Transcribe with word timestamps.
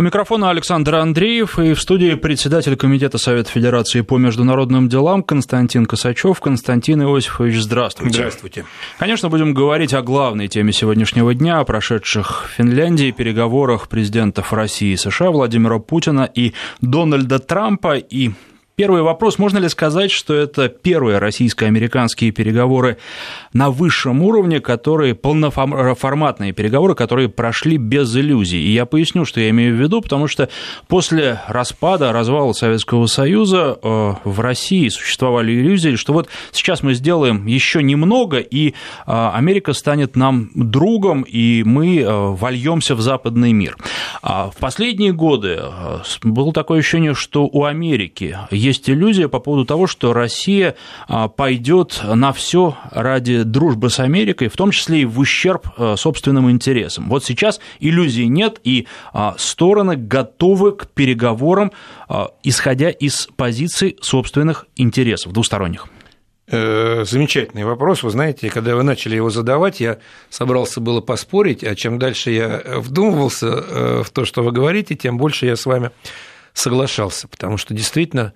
У 0.00 0.04
микрофона 0.04 0.50
Александр 0.50 0.94
Андреев 0.94 1.58
и 1.58 1.74
в 1.74 1.80
студии 1.80 2.14
председатель 2.14 2.76
Комитета 2.76 3.18
Совета 3.18 3.50
Федерации 3.50 4.02
по 4.02 4.16
международным 4.16 4.88
делам 4.88 5.24
Константин 5.24 5.86
Косачев. 5.86 6.38
Константин 6.38 7.02
Иосифович, 7.02 7.56
здравствуйте. 7.56 8.14
Здравствуйте. 8.14 8.64
Конечно, 9.00 9.28
будем 9.28 9.54
говорить 9.54 9.94
о 9.94 10.02
главной 10.02 10.46
теме 10.46 10.72
сегодняшнего 10.72 11.34
дня, 11.34 11.58
о 11.58 11.64
прошедших 11.64 12.44
в 12.44 12.50
Финляндии 12.52 13.10
переговорах 13.10 13.88
президентов 13.88 14.52
России 14.52 14.92
и 14.92 14.96
США 14.96 15.32
Владимира 15.32 15.80
Путина 15.80 16.30
и 16.32 16.52
Дональда 16.80 17.40
Трампа. 17.40 17.96
И 17.96 18.30
Первый 18.78 19.02
вопрос. 19.02 19.40
Можно 19.40 19.58
ли 19.58 19.68
сказать, 19.68 20.12
что 20.12 20.34
это 20.34 20.68
первые 20.68 21.18
российско-американские 21.18 22.30
переговоры 22.30 22.98
на 23.52 23.70
высшем 23.70 24.22
уровне, 24.22 24.60
которые 24.60 25.16
полноформатные 25.16 26.52
переговоры, 26.52 26.94
которые 26.94 27.28
прошли 27.28 27.76
без 27.76 28.14
иллюзий? 28.16 28.60
И 28.60 28.70
я 28.70 28.86
поясню, 28.86 29.24
что 29.24 29.40
я 29.40 29.50
имею 29.50 29.74
в 29.74 29.80
виду, 29.80 30.00
потому 30.00 30.28
что 30.28 30.48
после 30.86 31.40
распада, 31.48 32.12
развала 32.12 32.52
Советского 32.52 33.06
Союза 33.06 33.76
э, 33.82 34.12
в 34.22 34.38
России 34.38 34.88
существовали 34.90 35.50
иллюзии, 35.54 35.96
что 35.96 36.12
вот 36.12 36.28
сейчас 36.52 36.84
мы 36.84 36.94
сделаем 36.94 37.46
еще 37.46 37.82
немного, 37.82 38.38
и 38.38 38.68
э, 38.68 38.72
Америка 39.06 39.72
станет 39.72 40.14
нам 40.14 40.50
другом, 40.54 41.22
и 41.22 41.64
мы 41.64 41.98
э, 41.98 42.06
вольемся 42.08 42.94
в 42.94 43.00
западный 43.00 43.52
мир. 43.52 43.76
А 44.22 44.50
в 44.50 44.56
последние 44.58 45.12
годы 45.12 45.64
было 46.22 46.52
такое 46.52 46.78
ощущение, 46.78 47.14
что 47.14 47.44
у 47.44 47.64
Америки 47.64 48.38
есть 48.68 48.88
иллюзия 48.88 49.28
по 49.28 49.40
поводу 49.40 49.64
того, 49.64 49.86
что 49.86 50.12
Россия 50.12 50.76
а, 51.08 51.28
пойдет 51.28 52.00
на 52.04 52.32
все 52.32 52.76
ради 52.90 53.42
дружбы 53.42 53.90
с 53.90 54.00
Америкой, 54.00 54.48
в 54.48 54.56
том 54.56 54.70
числе 54.70 55.02
и 55.02 55.04
в 55.04 55.18
ущерб 55.18 55.66
а, 55.76 55.96
собственным 55.96 56.50
интересам. 56.50 57.08
Вот 57.08 57.24
сейчас 57.24 57.60
иллюзий 57.80 58.28
нет, 58.28 58.60
и 58.64 58.86
а, 59.12 59.34
стороны 59.38 59.96
готовы 59.96 60.72
к 60.72 60.86
переговорам, 60.88 61.72
исходя 62.42 62.90
из 62.90 63.28
позиций 63.36 63.96
собственных 64.00 64.66
интересов 64.76 65.32
двусторонних. 65.32 65.86
Э, 66.50 67.04
замечательный 67.04 67.64
вопрос. 67.64 68.02
Вы 68.02 68.10
знаете, 68.10 68.48
когда 68.48 68.74
вы 68.74 68.82
начали 68.82 69.16
его 69.16 69.28
задавать, 69.28 69.80
я 69.80 69.98
собрался 70.30 70.80
было 70.80 71.02
поспорить, 71.02 71.62
а 71.62 71.74
чем 71.74 71.98
дальше 71.98 72.30
я 72.30 72.62
вдумывался 72.78 73.46
э, 73.46 74.02
в 74.02 74.10
то, 74.10 74.24
что 74.24 74.42
вы 74.42 74.50
говорите, 74.50 74.94
тем 74.94 75.18
больше 75.18 75.44
я 75.44 75.56
с 75.56 75.66
вами 75.66 75.90
соглашался, 76.52 77.28
потому 77.28 77.56
что 77.56 77.74
действительно 77.74 78.32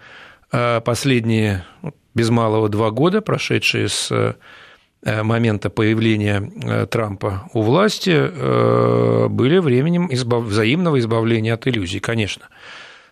а 0.52 0.80
последние 0.80 1.64
ну, 1.80 1.94
без 2.14 2.28
малого 2.28 2.68
два 2.68 2.90
года, 2.90 3.22
прошедшие 3.22 3.88
с 3.88 4.12
э, 4.12 5.22
момента 5.22 5.70
появления 5.70 6.52
э, 6.62 6.86
Трампа 6.86 7.48
у 7.54 7.62
власти, 7.62 8.12
э, 8.14 9.28
были 9.28 9.58
временем 9.58 10.12
избав... 10.12 10.44
взаимного 10.44 10.98
избавления 10.98 11.54
от 11.54 11.66
иллюзий, 11.66 12.00
конечно. 12.00 12.48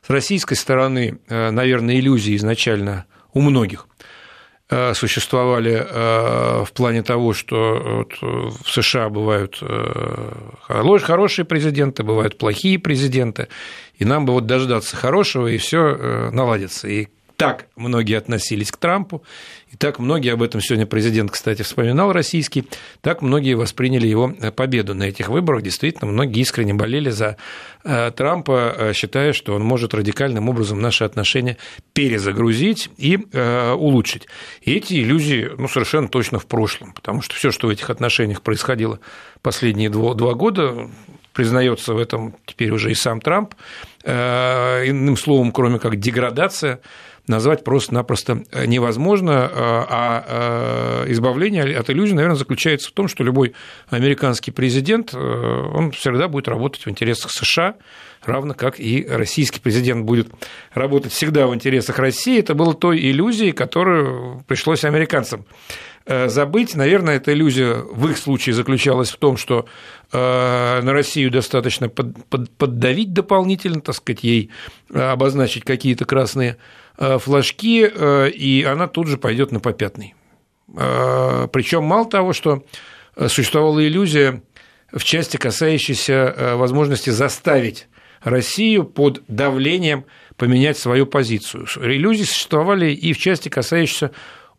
С 0.07 0.11
российской 0.11 0.55
стороны, 0.55 1.19
наверное, 1.29 1.99
иллюзии 1.99 2.37
изначально 2.37 3.07
у 3.33 3.41
многих 3.41 3.87
существовали 4.95 5.85
в 6.65 6.73
плане 6.73 7.03
того, 7.03 7.33
что 7.35 8.07
в 8.21 8.71
США 8.71 9.09
бывают 9.09 9.63
хорошие 10.69 11.45
президенты, 11.45 12.03
бывают 12.03 12.39
плохие 12.39 12.79
президенты, 12.79 13.49
и 13.99 14.05
нам 14.05 14.27
бы 14.27 14.33
вот 14.33 14.47
дождаться 14.47 14.97
хорошего, 14.97 15.49
и 15.49 15.59
все 15.59 16.31
наладится. 16.33 16.89
И 16.89 17.09
так 17.41 17.69
многие 17.75 18.19
относились 18.19 18.71
к 18.71 18.77
Трампу, 18.77 19.23
и 19.73 19.77
так 19.77 19.99
многие, 19.99 20.35
об 20.35 20.43
этом 20.43 20.61
сегодня 20.61 20.85
президент, 20.85 21.31
кстати, 21.31 21.63
вспоминал 21.63 22.13
российский, 22.13 22.67
так 23.01 23.23
многие 23.23 23.55
восприняли 23.55 24.07
его 24.07 24.35
э, 24.39 24.51
победу 24.51 24.95
на 24.95 25.05
этих 25.05 25.31
выборах. 25.31 25.63
Действительно, 25.63 26.11
многие 26.11 26.43
искренне 26.43 26.75
болели 26.75 27.09
за 27.09 27.39
э, 27.83 28.11
Трампа, 28.11 28.75
э, 28.77 28.93
считая, 28.93 29.33
что 29.33 29.55
он 29.55 29.65
может 29.65 29.95
радикальным 29.95 30.51
образом 30.51 30.83
наши 30.83 31.03
отношения 31.03 31.57
перезагрузить 31.95 32.91
и 32.99 33.17
улучшить. 33.17 34.29
И 34.61 34.75
эти 34.75 35.03
иллюзии 35.03 35.51
ну, 35.57 35.67
совершенно 35.67 36.09
точно 36.09 36.39
в 36.39 36.47
прошлом, 36.47 36.93
потому 36.93 37.23
что 37.23 37.35
все, 37.35 37.51
что 37.51 37.69
в 37.69 37.71
этих 37.71 37.89
отношениях 37.89 38.43
происходило 38.43 39.01
последние 39.41 39.89
два, 39.89 40.13
два 40.13 40.35
года, 40.35 40.91
признается 41.33 41.95
в 41.95 41.99
этом 41.99 42.35
теперь 42.45 42.71
уже 42.71 42.91
и 42.91 42.95
сам 42.95 43.23
Трамп, 43.23 43.55
иным 44.05 45.17
словом, 45.17 45.53
кроме 45.53 45.79
как 45.79 45.97
деградация 45.97 46.81
назвать 47.27 47.65
просто-напросто 47.65 48.43
э, 48.51 48.67
невозможно, 48.67 49.31
э, 49.31 49.55
а 49.55 51.05
э, 51.07 51.13
избавление 51.13 51.77
от 51.77 51.89
иллюзий, 51.91 52.15
наверное, 52.15 52.37
заключается 52.37 52.89
в 52.89 52.93
том, 52.93 53.09
что 53.09 53.25
любой 53.25 53.55
американский 53.89 54.51
президент, 54.51 55.15
он 55.15 55.93
всегда 55.93 56.29
будет 56.29 56.49
работать 56.49 56.85
в 56.85 56.91
интересах 56.91 57.31
США, 57.31 57.77
равно 58.25 58.55
как 58.55 58.79
и 58.81 59.07
российский 59.09 59.61
президент 59.61 60.05
будет 60.05 60.29
работать 60.73 61.13
всегда 61.13 61.47
в 61.47 61.55
интересах 61.55 61.99
России. 61.99 62.39
Это 62.39 62.55
было 62.55 62.75
той 62.75 62.99
иллюзией, 62.99 63.53
которую 63.53 64.45
пришлось 64.47 64.85
американцам 64.85 65.45
забыть. 66.07 66.75
Наверное, 66.75 67.17
эта 67.17 67.33
иллюзия 67.33 67.75
в 67.75 68.09
их 68.09 68.19
случае 68.19 68.55
заключалась 68.55 69.11
в 69.11 69.17
том, 69.17 69.37
что 69.37 69.67
на 70.13 70.83
Россию 70.85 71.31
достаточно 71.31 71.89
поддавить 71.89 73.13
дополнительно, 73.13 73.81
так 73.81 73.95
сказать, 73.95 74.25
ей 74.25 74.51
обозначить 74.93 75.65
какие-то 75.65 76.05
красные 76.05 76.57
флажки, 77.01 77.91
э, 77.93 78.31
и 78.31 78.63
она 78.63 78.87
тут 78.87 79.09
же 79.09 79.17
пойдет 79.17 79.53
на 79.53 79.61
попятный. 79.61 80.15
Э, 80.77 81.49
Причем 81.53 81.85
мало 81.85 82.09
того, 82.09 82.33
что 82.33 82.65
существовала 83.27 83.85
иллюзия 83.85 84.43
в 84.93 85.03
части, 85.03 85.37
касающейся 85.37 86.55
возможности 86.57 87.11
заставить 87.11 87.89
Россию 88.23 88.85
под 88.85 89.23
давлением 89.29 90.05
поменять 90.37 90.79
свою 90.79 91.07
позицию. 91.07 91.67
Иллюзии 91.77 92.25
существовали 92.25 92.93
и 92.93 93.13
в 93.13 93.19
части, 93.19 93.49
касающейся 93.49 94.13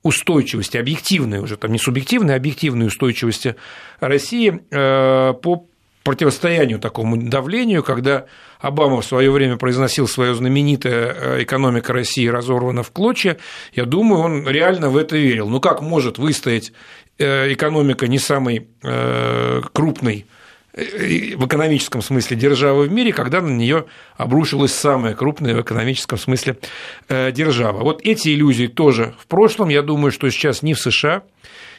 устойчивости, 0.04 0.78
объективной 0.78 1.40
уже, 1.40 1.58
там 1.58 1.72
не 1.72 1.80
субъективной, 1.80 2.34
а 2.34 2.38
объективной 2.38 2.88
устойчивости 2.88 3.56
России 4.00 4.62
по 4.70 5.68
противостоянию 6.04 6.80
такому 6.80 7.18
давлению, 7.18 7.84
когда 7.84 8.26
Обама 8.60 9.02
в 9.02 9.06
свое 9.06 9.32
время 9.32 9.58
произносил 9.58 10.08
свое 10.08 10.36
знаменитое 10.36 11.16
э, 11.16 11.44
«экономика 11.44 11.94
России 11.94 12.28
разорвана 12.28 12.84
в 12.84 12.92
клочья», 12.92 13.38
я 13.74 13.86
думаю, 13.86 14.22
он 14.22 14.48
реально 14.48 14.90
в 14.90 14.98
это 14.98 15.18
верил. 15.18 15.50
Ну 15.50 15.60
как 15.60 15.82
может 15.82 16.18
выстоять 16.18 16.72
э, 17.18 17.52
экономика 17.54 18.08
не 18.08 18.20
самой 18.20 18.68
э, 18.84 19.62
крупной 19.74 20.26
в 20.74 21.46
экономическом 21.46 22.02
смысле 22.02 22.38
державы 22.38 22.88
в 22.88 22.92
мире, 22.92 23.12
когда 23.14 23.42
на 23.42 23.50
нее 23.50 23.86
обрушилась 24.16 24.74
самая 24.74 25.14
крупная 25.16 25.56
в 25.56 25.62
экономическом 25.62 26.18
смысле 26.18 26.58
держава. 27.10 27.84
Вот 27.84 28.02
эти 28.04 28.30
иллюзии 28.30 28.68
тоже 28.68 29.14
в 29.20 29.28
прошлом. 29.28 29.70
Я 29.70 29.82
думаю, 29.82 30.12
что 30.12 30.30
сейчас 30.30 30.62
ни 30.62 30.74
в 30.74 30.80
США, 30.80 31.24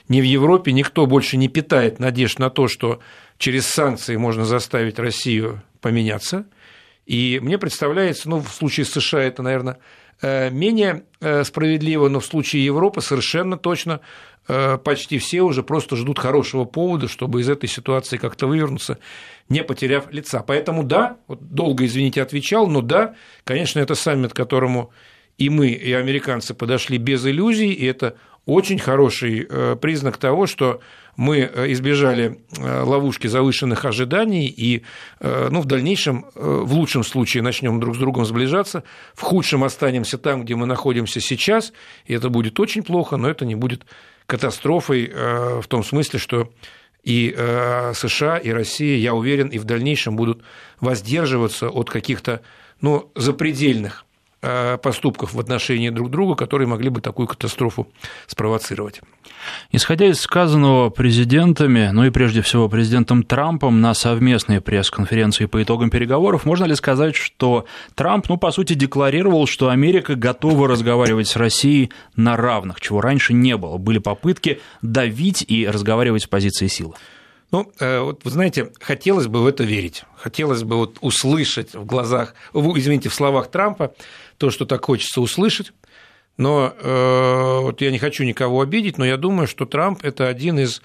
ни 0.09 0.21
в 0.21 0.25
Европе 0.25 0.73
никто 0.73 1.07
больше 1.07 1.37
не 1.37 1.49
питает 1.49 2.01
надежд 2.01 2.39
на 2.39 2.51
то, 2.51 2.69
что 2.69 3.01
через 3.39 3.67
санкции 3.67 4.17
можно 4.17 4.45
заставить 4.45 4.99
Россию 4.99 5.63
поменяться. 5.81 6.47
И 7.07 7.41
мне 7.43 7.59
представляется, 7.59 8.29
ну, 8.29 8.41
в 8.41 8.49
случае 8.49 8.87
США 8.87 9.23
это, 9.23 9.43
наверное, 9.43 9.75
э, 9.75 9.79
менее 10.51 11.05
э, 11.21 11.45
справедливо, 11.45 12.09
но 12.09 12.21
в 12.21 12.27
случае 12.27 12.65
Европы 12.65 13.01
совершенно 13.01 13.57
точно 13.57 14.01
э, 14.49 14.79
почти 14.79 15.19
все 15.19 15.43
уже 15.43 15.63
просто 15.63 15.97
ждут 15.97 16.19
хорошего 16.19 16.65
повода, 16.65 17.09
чтобы 17.09 17.41
из 17.41 17.49
этой 17.49 17.69
ситуации 17.69 18.17
как-то 18.17 18.47
вывернуться, 18.47 18.99
не 19.49 19.65
потеряв 19.65 20.13
лица. 20.13 20.43
Поэтому 20.47 20.85
да, 20.85 21.17
вот 21.27 21.41
долго, 21.55 21.85
извините, 21.85 22.23
отвечал, 22.23 22.67
но 22.69 22.81
да, 22.81 23.15
конечно, 23.45 23.81
это 23.81 23.95
саммит, 23.95 24.33
к 24.33 24.37
которому 24.37 24.91
и 25.39 25.49
мы, 25.49 25.69
и 25.69 25.93
американцы 25.93 26.55
подошли 26.55 26.99
без 26.99 27.27
иллюзий, 27.27 27.73
и 27.73 27.85
это 27.87 28.17
очень 28.45 28.79
хороший 28.79 29.49
признак 29.81 30.19
того, 30.19 30.47
что 30.47 30.81
мы 31.17 31.41
э, 31.41 31.73
избежали 31.73 32.41
э, 32.57 32.83
ловушки 32.83 33.27
завышенных 33.27 33.85
ожиданий 33.85 34.47
и 34.47 34.83
э, 35.21 35.49
ну, 35.51 35.61
в 35.61 35.67
дальнейшем, 35.67 36.27
в 36.35 36.73
лучшем 36.73 37.05
случае, 37.05 37.43
начнем 37.43 37.81
друг 37.81 37.97
с 37.97 37.99
другом 37.99 38.25
сближаться, 38.25 38.85
в 39.15 39.23
худшем 39.23 39.65
останемся 39.65 40.19
там, 40.19 40.45
где 40.45 40.55
мы 40.55 40.67
находимся 40.67 41.21
сейчас, 41.21 41.73
и 42.07 42.15
это 42.15 42.29
будет 42.29 42.59
очень 42.61 42.83
плохо, 42.83 43.17
но 43.17 43.29
это 43.29 43.45
не 43.45 43.55
будет 43.55 43.85
катастрофой 44.27 45.13
в 45.61 45.67
том 45.69 45.85
смысле, 45.85 46.19
что 46.19 46.51
и 47.03 47.35
США, 47.95 48.39
и 48.39 48.51
Россия, 48.51 48.97
я 48.97 49.15
уверен, 49.15 49.49
и 49.49 49.59
в 49.59 49.65
дальнейшем 49.65 50.17
будут 50.17 50.43
воздерживаться 50.81 51.69
от 51.69 51.91
каких-то 51.91 52.43
ну, 52.81 53.11
запредельных 53.17 54.05
поступков 54.83 55.35
в 55.35 55.41
отношении 55.41 55.89
друг 55.91 56.11
друга, 56.11 56.35
которые 56.35 56.67
могли 56.67 56.89
бы 56.89 57.01
такую 57.01 57.29
катастрофу 57.29 57.87
спровоцировать. 58.27 59.01
Исходя 59.71 60.07
из 60.07 60.21
сказанного 60.21 60.91
президентами, 60.91 61.91
ну 61.93 62.05
и 62.05 62.11
прежде 62.11 62.43
всего 62.43 62.69
президентом 62.69 63.23
Трампом 63.23 63.81
на 63.81 63.95
совместной 63.95 64.61
пресс-конференции 64.61 65.47
по 65.47 65.63
итогам 65.63 65.91
переговоров, 65.91 66.45
можно 66.45 66.65
ли 66.65 66.75
сказать, 66.75 67.15
что 67.15 67.67
Трамп, 67.95 68.29
ну, 68.29 68.37
по 68.37 68.51
сути, 68.51 68.75
декларировал, 68.75 69.47
что 69.47 69.69
Америка 69.69 70.15
готова 70.15 70.69
разговаривать 70.69 71.29
с 71.29 71.37
Россией 71.37 71.93
на 72.17 72.37
равных, 72.37 72.81
чего 72.81 73.01
раньше 73.01 73.33
не 73.33 73.57
было. 73.57 73.79
Были 73.79 73.99
попытки 73.99 74.61
давить 74.83 75.45
и 75.47 75.67
разговаривать 75.67 76.23
с 76.23 76.27
позиции 76.27 76.67
силы. 76.67 76.95
Ну, 77.53 77.71
э, 77.81 78.01
вот 78.01 78.25
вы 78.25 78.31
знаете, 78.31 78.73
хотелось 78.81 79.27
бы 79.27 79.43
в 79.43 79.47
это 79.47 79.63
верить. 79.63 80.05
Хотелось 80.17 80.63
бы 80.63 80.77
вот 80.77 80.97
услышать 81.03 81.75
в 81.75 81.85
глазах, 81.85 82.35
извините, 82.55 83.11
в 83.11 83.15
словах 83.15 83.51
Трампа 83.51 83.93
то, 84.43 84.51
что 84.51 84.65
так 84.65 84.85
хочется 84.85 85.21
услышать. 85.21 85.73
Но 86.37 86.75
э, 86.77 87.59
вот 87.61 87.81
я 87.81 87.93
не 87.93 88.01
хочу 88.01 88.25
никого 88.25 88.61
обидеть, 88.61 88.99
но 88.99 89.05
я 89.05 89.17
думаю, 89.17 89.47
что 89.47 89.67
Трамп 89.67 90.05
это 90.05 90.27
один 90.27 90.59
из 90.59 90.83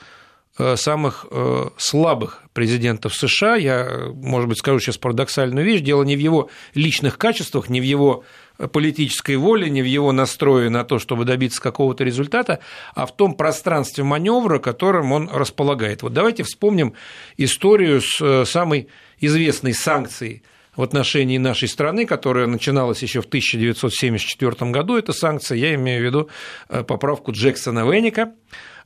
э, 0.60 0.76
самых 0.76 1.26
э, 1.32 1.70
слабых 1.76 2.44
президентов 2.54 3.16
США. 3.16 3.56
Я, 3.56 4.12
может 4.14 4.48
быть, 4.48 4.60
скажу 4.60 4.80
сейчас 4.80 5.00
парадоксальную 5.00 5.66
вещь. 5.66 5.82
Дело 5.82 6.04
не 6.04 6.16
в 6.16 6.20
его 6.20 6.52
личных 6.76 7.18
качествах, 7.18 7.68
не 7.68 7.82
в 7.82 7.84
его 7.84 8.24
политической 8.72 9.38
воли, 9.38 9.70
не 9.70 9.82
в 9.82 9.86
его 9.86 10.12
настрое 10.12 10.70
на 10.70 10.84
то, 10.84 11.00
чтобы 11.00 11.26
добиться 11.26 11.60
какого-то 11.60 12.04
результата, 12.04 12.60
а 12.94 13.08
в 13.08 13.16
том 13.16 13.34
пространстве 13.34 14.04
маневра, 14.04 14.60
которым 14.60 15.12
он 15.14 15.32
располагает. 15.34 16.04
Вот 16.04 16.14
давайте 16.14 16.44
вспомним 16.44 16.94
историю 17.38 18.02
с 18.02 18.46
самой 18.46 18.90
известной 19.20 19.74
санкцией 19.74 20.44
в 20.78 20.84
отношении 20.84 21.38
нашей 21.38 21.68
страны, 21.68 22.06
которая 22.06 22.48
начиналась 22.48 23.02
еще 23.02 23.22
в 23.22 23.26
1974 23.26 24.72
году. 24.72 24.96
Это 24.96 25.12
санкция, 25.12 25.58
я 25.58 25.76
имею 25.76 26.02
в 26.02 26.06
виду 26.06 26.30
э, 26.70 26.84
поправку 26.84 27.34
Джексона 27.34 27.92
Веника. 27.92 28.34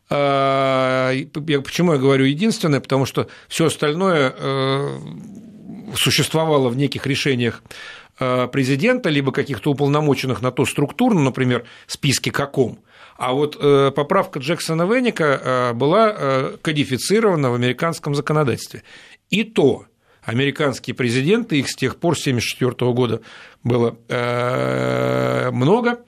А, 0.10 1.14
почему 1.34 1.94
я 1.94 2.00
говорю 2.00 2.26
единственное? 2.26 2.80
Потому 2.80 3.06
что 3.06 3.28
все 3.48 3.66
остальное 3.66 4.34
э, 4.36 5.00
существовало 5.96 6.70
в 6.70 6.78
неких 6.78 7.06
решениях 7.06 7.62
Э, 8.20 8.48
президента, 8.48 9.10
либо 9.10 9.32
каких-то 9.32 9.72
уполномоченных 9.72 10.42
на 10.42 10.52
то 10.52 10.66
структур, 10.66 11.14
ну, 11.16 11.22
например, 11.22 11.66
списки 11.88 12.30
каком. 12.30 12.80
А 13.18 13.34
вот 13.34 13.56
поправка 13.94 14.40
Джексона 14.40 14.84
Веника 14.84 15.74
была 15.76 16.52
кодифицирована 16.64 17.52
в 17.52 17.54
американском 17.54 18.16
законодательстве. 18.16 18.82
И 19.30 19.44
то 19.44 19.86
американские 20.23 20.95
президенты, 20.95 21.59
их 21.59 21.69
с 21.69 21.75
тех 21.75 21.97
пор, 21.97 22.18
с 22.18 22.21
1974 22.21 22.94
года 22.94 23.21
было 23.63 23.97
много, 25.51 25.91
Э, 25.91 26.01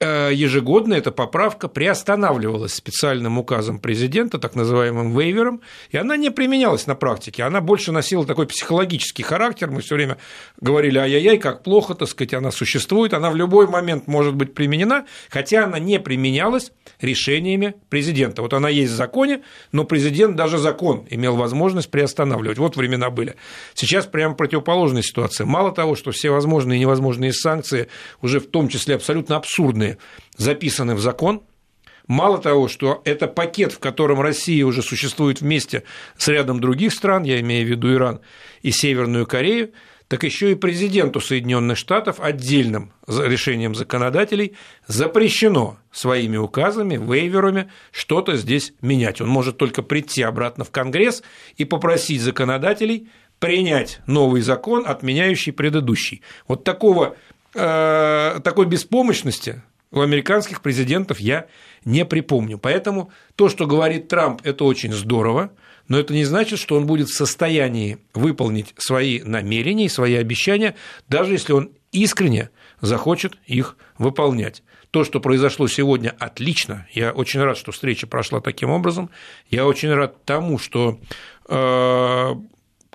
ежегодно 0.00 0.94
эта 0.94 1.10
поправка 1.10 1.66
приостанавливалась 1.66 2.74
специальным 2.74 3.38
указом 3.38 3.80
президента, 3.80 4.38
так 4.38 4.54
называемым 4.54 5.18
вейвером, 5.18 5.60
и 5.90 5.96
она 5.96 6.16
не 6.16 6.30
применялась 6.30 6.86
на 6.86 6.94
практике, 6.94 7.42
она 7.42 7.60
больше 7.60 7.90
носила 7.90 8.24
такой 8.24 8.46
психологический 8.46 9.24
характер, 9.24 9.70
мы 9.70 9.80
все 9.80 9.96
время 9.96 10.18
говорили, 10.60 10.98
ай-яй-яй, 10.98 11.38
как 11.38 11.64
плохо, 11.64 11.94
так 11.94 12.08
сказать, 12.08 12.34
она 12.34 12.52
существует, 12.52 13.12
она 13.12 13.30
в 13.30 13.36
любой 13.36 13.66
момент 13.66 14.06
может 14.06 14.34
быть 14.34 14.54
применена, 14.54 15.06
хотя 15.30 15.64
она 15.64 15.80
не 15.80 15.98
применялась 15.98 16.70
решениями 17.00 17.74
президента. 17.88 18.42
Вот 18.42 18.54
она 18.54 18.68
есть 18.68 18.92
в 18.92 18.96
законе, 18.96 19.42
но 19.72 19.84
президент 19.84 20.36
даже 20.36 20.58
закон 20.58 21.06
имел 21.10 21.36
возможность 21.36 21.90
приостанавливать. 21.90 22.58
Вот 22.58 22.76
времена 22.76 23.10
были. 23.10 23.34
Сейчас 23.74 24.06
прямо 24.06 24.34
противоположная 24.34 25.02
ситуация. 25.02 25.44
Мало 25.46 25.72
того, 25.72 25.96
что 25.96 26.12
все 26.12 26.30
возможные 26.30 26.76
и 26.76 26.80
невозможные 26.80 27.32
санкции, 27.32 27.88
уже 28.22 28.40
в 28.40 28.46
том 28.46 28.68
числе 28.68 28.94
абсолютно 28.94 29.36
абсурдные, 29.36 29.87
записаны 30.36 30.94
в 30.94 31.00
закон. 31.00 31.42
Мало 32.06 32.38
того, 32.38 32.68
что 32.68 33.02
это 33.04 33.26
пакет, 33.26 33.72
в 33.72 33.78
котором 33.78 34.20
Россия 34.20 34.64
уже 34.64 34.82
существует 34.82 35.40
вместе 35.40 35.84
с 36.16 36.28
рядом 36.28 36.60
других 36.60 36.92
стран, 36.92 37.22
я 37.22 37.38
имею 37.40 37.66
в 37.66 37.70
виду 37.70 37.92
Иран 37.92 38.20
и 38.62 38.70
Северную 38.70 39.26
Корею, 39.26 39.72
так 40.08 40.24
еще 40.24 40.52
и 40.52 40.54
президенту 40.54 41.20
Соединенных 41.20 41.76
Штатов 41.76 42.18
отдельным 42.18 42.92
решением 43.06 43.74
законодателей 43.74 44.56
запрещено 44.86 45.76
своими 45.92 46.38
указами, 46.38 46.96
вейверами 46.96 47.70
что-то 47.92 48.36
здесь 48.36 48.72
менять. 48.80 49.20
Он 49.20 49.28
может 49.28 49.58
только 49.58 49.82
прийти 49.82 50.22
обратно 50.22 50.64
в 50.64 50.70
Конгресс 50.70 51.22
и 51.58 51.66
попросить 51.66 52.22
законодателей 52.22 53.10
принять 53.38 54.00
новый 54.06 54.40
закон, 54.40 54.84
отменяющий 54.86 55.52
предыдущий. 55.52 56.22
Вот 56.48 56.64
такого, 56.64 57.16
э, 57.54 58.40
такой 58.42 58.64
беспомощности 58.64 59.62
у 59.90 60.00
американских 60.00 60.60
президентов 60.60 61.20
я 61.20 61.46
не 61.84 62.04
припомню. 62.04 62.58
Поэтому 62.58 63.10
то, 63.36 63.48
что 63.48 63.66
говорит 63.66 64.08
Трамп, 64.08 64.40
это 64.44 64.64
очень 64.64 64.92
здорово, 64.92 65.50
но 65.88 65.98
это 65.98 66.12
не 66.12 66.24
значит, 66.24 66.58
что 66.58 66.76
он 66.76 66.86
будет 66.86 67.08
в 67.08 67.16
состоянии 67.16 67.98
выполнить 68.14 68.74
свои 68.76 69.22
намерения 69.22 69.86
и 69.86 69.90
свои 69.90 70.14
обещания, 70.14 70.74
даже 71.08 71.32
если 71.32 71.52
он 71.52 71.70
искренне 71.92 72.50
захочет 72.80 73.38
их 73.46 73.76
выполнять. 73.96 74.62
То, 74.90 75.04
что 75.04 75.20
произошло 75.20 75.68
сегодня, 75.68 76.14
отлично. 76.18 76.86
Я 76.92 77.12
очень 77.12 77.40
рад, 77.40 77.58
что 77.58 77.72
встреча 77.72 78.06
прошла 78.06 78.40
таким 78.40 78.70
образом. 78.70 79.10
Я 79.50 79.66
очень 79.66 79.92
рад 79.92 80.24
тому, 80.24 80.58
что 80.58 80.98
э, 81.48 82.34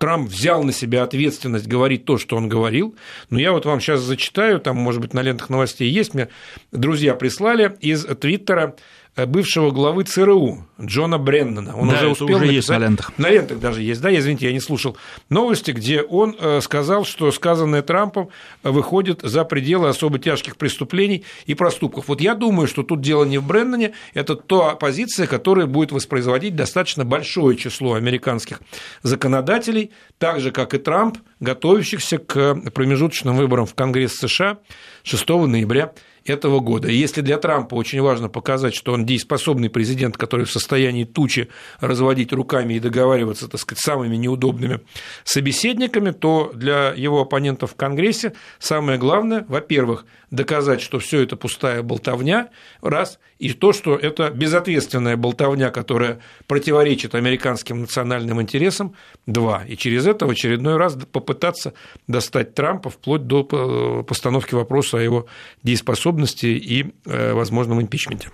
Трамп 0.03 0.29
взял 0.29 0.65
на 0.65 0.73
себя 0.73 1.03
ответственность 1.03 1.65
говорить 1.65 2.03
то, 2.03 2.17
что 2.17 2.35
он 2.35 2.49
говорил. 2.49 2.93
Но 3.29 3.39
я 3.39 3.53
вот 3.53 3.65
вам 3.65 3.79
сейчас 3.79 4.01
зачитаю, 4.01 4.59
там, 4.59 4.75
может 4.75 4.99
быть, 4.99 5.13
на 5.13 5.21
лентах 5.21 5.49
новостей 5.49 5.89
есть, 5.89 6.13
мне 6.13 6.27
друзья 6.73 7.15
прислали 7.15 7.77
из 7.79 8.03
Твиттера 8.03 8.75
бывшего 9.15 9.71
главы 9.71 10.03
ЦРУ 10.03 10.65
Джона 10.81 11.17
Бреннана. 11.17 11.75
Он 11.77 11.89
да, 11.89 11.95
уже 11.95 12.07
успел 12.09 12.37
уже 12.37 12.45
написать, 12.45 12.55
есть 12.55 12.69
на 12.69 12.77
лентах. 12.79 13.13
На 13.17 13.29
лентах 13.29 13.59
даже 13.59 13.81
есть, 13.81 14.01
да, 14.01 14.15
извините, 14.15 14.47
я 14.47 14.53
не 14.53 14.59
слушал 14.59 14.97
новости, 15.29 15.71
где 15.71 16.01
он 16.01 16.35
э, 16.39 16.61
сказал, 16.61 17.05
что 17.05 17.31
сказанное 17.31 17.83
Трампом 17.83 18.29
выходит 18.63 19.21
за 19.21 19.45
пределы 19.45 19.89
особо 19.89 20.17
тяжких 20.17 20.57
преступлений 20.57 21.23
и 21.45 21.53
проступков. 21.53 22.07
Вот 22.07 22.21
я 22.21 22.33
думаю, 22.33 22.67
что 22.67 22.83
тут 22.83 23.01
дело 23.01 23.23
не 23.23 23.37
в 23.37 23.45
Бреннане, 23.45 23.93
это 24.13 24.35
та 24.35 24.75
позиция, 24.75 25.27
которая 25.27 25.67
будет 25.67 25.91
воспроизводить 25.91 26.55
достаточно 26.55 27.05
большое 27.05 27.55
число 27.57 27.93
американских 27.93 28.61
законодателей, 29.03 29.91
так 30.17 30.39
же, 30.39 30.51
как 30.51 30.73
и 30.73 30.79
Трамп, 30.79 31.19
готовящихся 31.39 32.17
к 32.17 32.55
промежуточным 32.71 33.35
выборам 33.35 33.65
в 33.65 33.75
Конгресс 33.75 34.15
США 34.15 34.57
6 35.03 35.29
ноября 35.29 35.93
этого 36.25 36.59
года. 36.59 36.87
И 36.87 36.95
если 36.95 37.21
для 37.21 37.37
Трампа 37.37 37.75
очень 37.75 38.01
важно 38.01 38.29
показать, 38.29 38.73
что 38.73 38.93
он 38.93 39.05
дееспособный 39.05 39.69
президент, 39.69 40.17
который 40.17 40.45
в 40.45 40.51
состоянии 40.51 41.03
тучи 41.03 41.49
разводить 41.79 42.31
руками 42.31 42.75
и 42.75 42.79
договариваться, 42.79 43.47
так 43.47 43.59
сказать, 43.59 43.81
самыми 43.81 44.15
неудобными 44.15 44.81
собеседниками, 45.23 46.11
то 46.11 46.51
для 46.53 46.93
его 46.95 47.21
оппонентов 47.21 47.71
в 47.71 47.75
Конгрессе 47.75 48.33
самое 48.59 48.97
главное, 48.97 49.45
во-первых, 49.47 50.05
доказать, 50.31 50.81
что 50.81 50.99
все 50.99 51.21
это 51.21 51.35
пустая 51.35 51.83
болтовня, 51.83 52.49
раз, 52.81 53.19
и 53.43 53.51
то, 53.51 53.73
что 53.73 53.95
это 53.95 54.29
безответственная 54.29 55.17
болтовня, 55.17 55.69
которая 55.69 56.19
противоречит 56.47 57.13
американским 57.13 57.81
национальным 57.81 58.41
интересам, 58.41 58.93
два. 59.25 59.63
И 59.67 59.75
через 59.75 60.07
это 60.07 60.25
в 60.25 60.29
очередной 60.29 60.77
раз 60.77 60.97
попытаться 61.11 61.73
достать 62.07 62.55
Трампа 62.55 62.89
вплоть 62.89 63.27
до 63.27 63.45
э, 63.51 64.03
постановки 64.03 64.55
вопроса 64.55 64.97
о 64.97 65.01
его 65.01 65.27
дееспособности 65.61 66.45
и 66.45 66.93
э, 67.05 67.33
возможном 67.33 67.81
импичменте. 67.81 68.29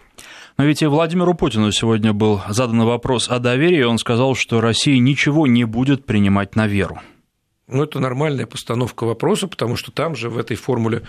Но 0.58 0.66
ведь 0.66 0.84
и 0.84 0.86
Владимиру 0.86 1.34
Путину 1.34 1.72
сегодня 1.72 2.14
был 2.14 2.42
задан 2.50 2.84
вопрос 2.84 3.30
о 3.30 3.40
доверии, 3.40 3.82
он 3.82 3.98
сказал, 3.98 4.36
что 4.36 4.62
Россия 4.62 5.00
ничего 5.00 5.48
не 5.48 5.64
будет 5.64 6.06
принимать 6.06 6.56
на 6.56 6.68
веру. 6.68 7.00
Ну, 7.72 7.84
это 7.84 8.00
нормальная 8.00 8.46
постановка 8.46 9.04
вопроса, 9.04 9.48
потому 9.48 9.76
что 9.76 9.92
там 9.92 10.16
же 10.16 10.30
в 10.30 10.38
этой 10.38 10.58
формуле 10.58 11.04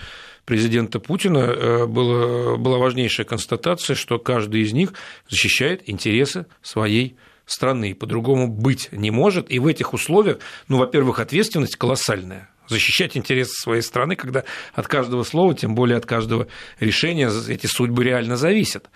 президента 0.45 1.01
Путина 1.01 1.39
э, 1.39 1.87
было, 1.87 2.57
была 2.57 2.79
важнейшая 2.79 3.27
констатация, 3.27 3.97
что 3.97 4.19
каждый 4.19 4.63
из 4.63 4.73
них 4.73 4.93
защищает 5.29 5.89
интересы 5.89 6.47
своей 6.63 7.17
страны, 7.47 7.95
по-другому 7.95 8.47
быть 8.47 8.89
не 8.93 9.11
может, 9.11 9.51
и 9.51 9.59
в 9.59 9.67
этих 9.67 9.93
условиях, 9.93 10.39
ну, 10.69 10.79
во-первых, 10.79 11.19
ответственность 11.19 11.77
колоссальная, 11.77 12.51
защищать 12.69 13.17
интересы 13.17 13.53
своей 13.55 13.83
страны, 13.83 14.15
когда 14.15 14.45
от 14.75 14.87
каждого 14.87 15.25
слова, 15.25 15.55
тем 15.55 15.75
более 15.75 15.97
от 15.97 16.07
каждого 16.07 16.47
решения 16.79 17.31
эти 17.49 17.67
судьбы 17.67 18.05
реально 18.05 18.37
зависят. 18.37 18.91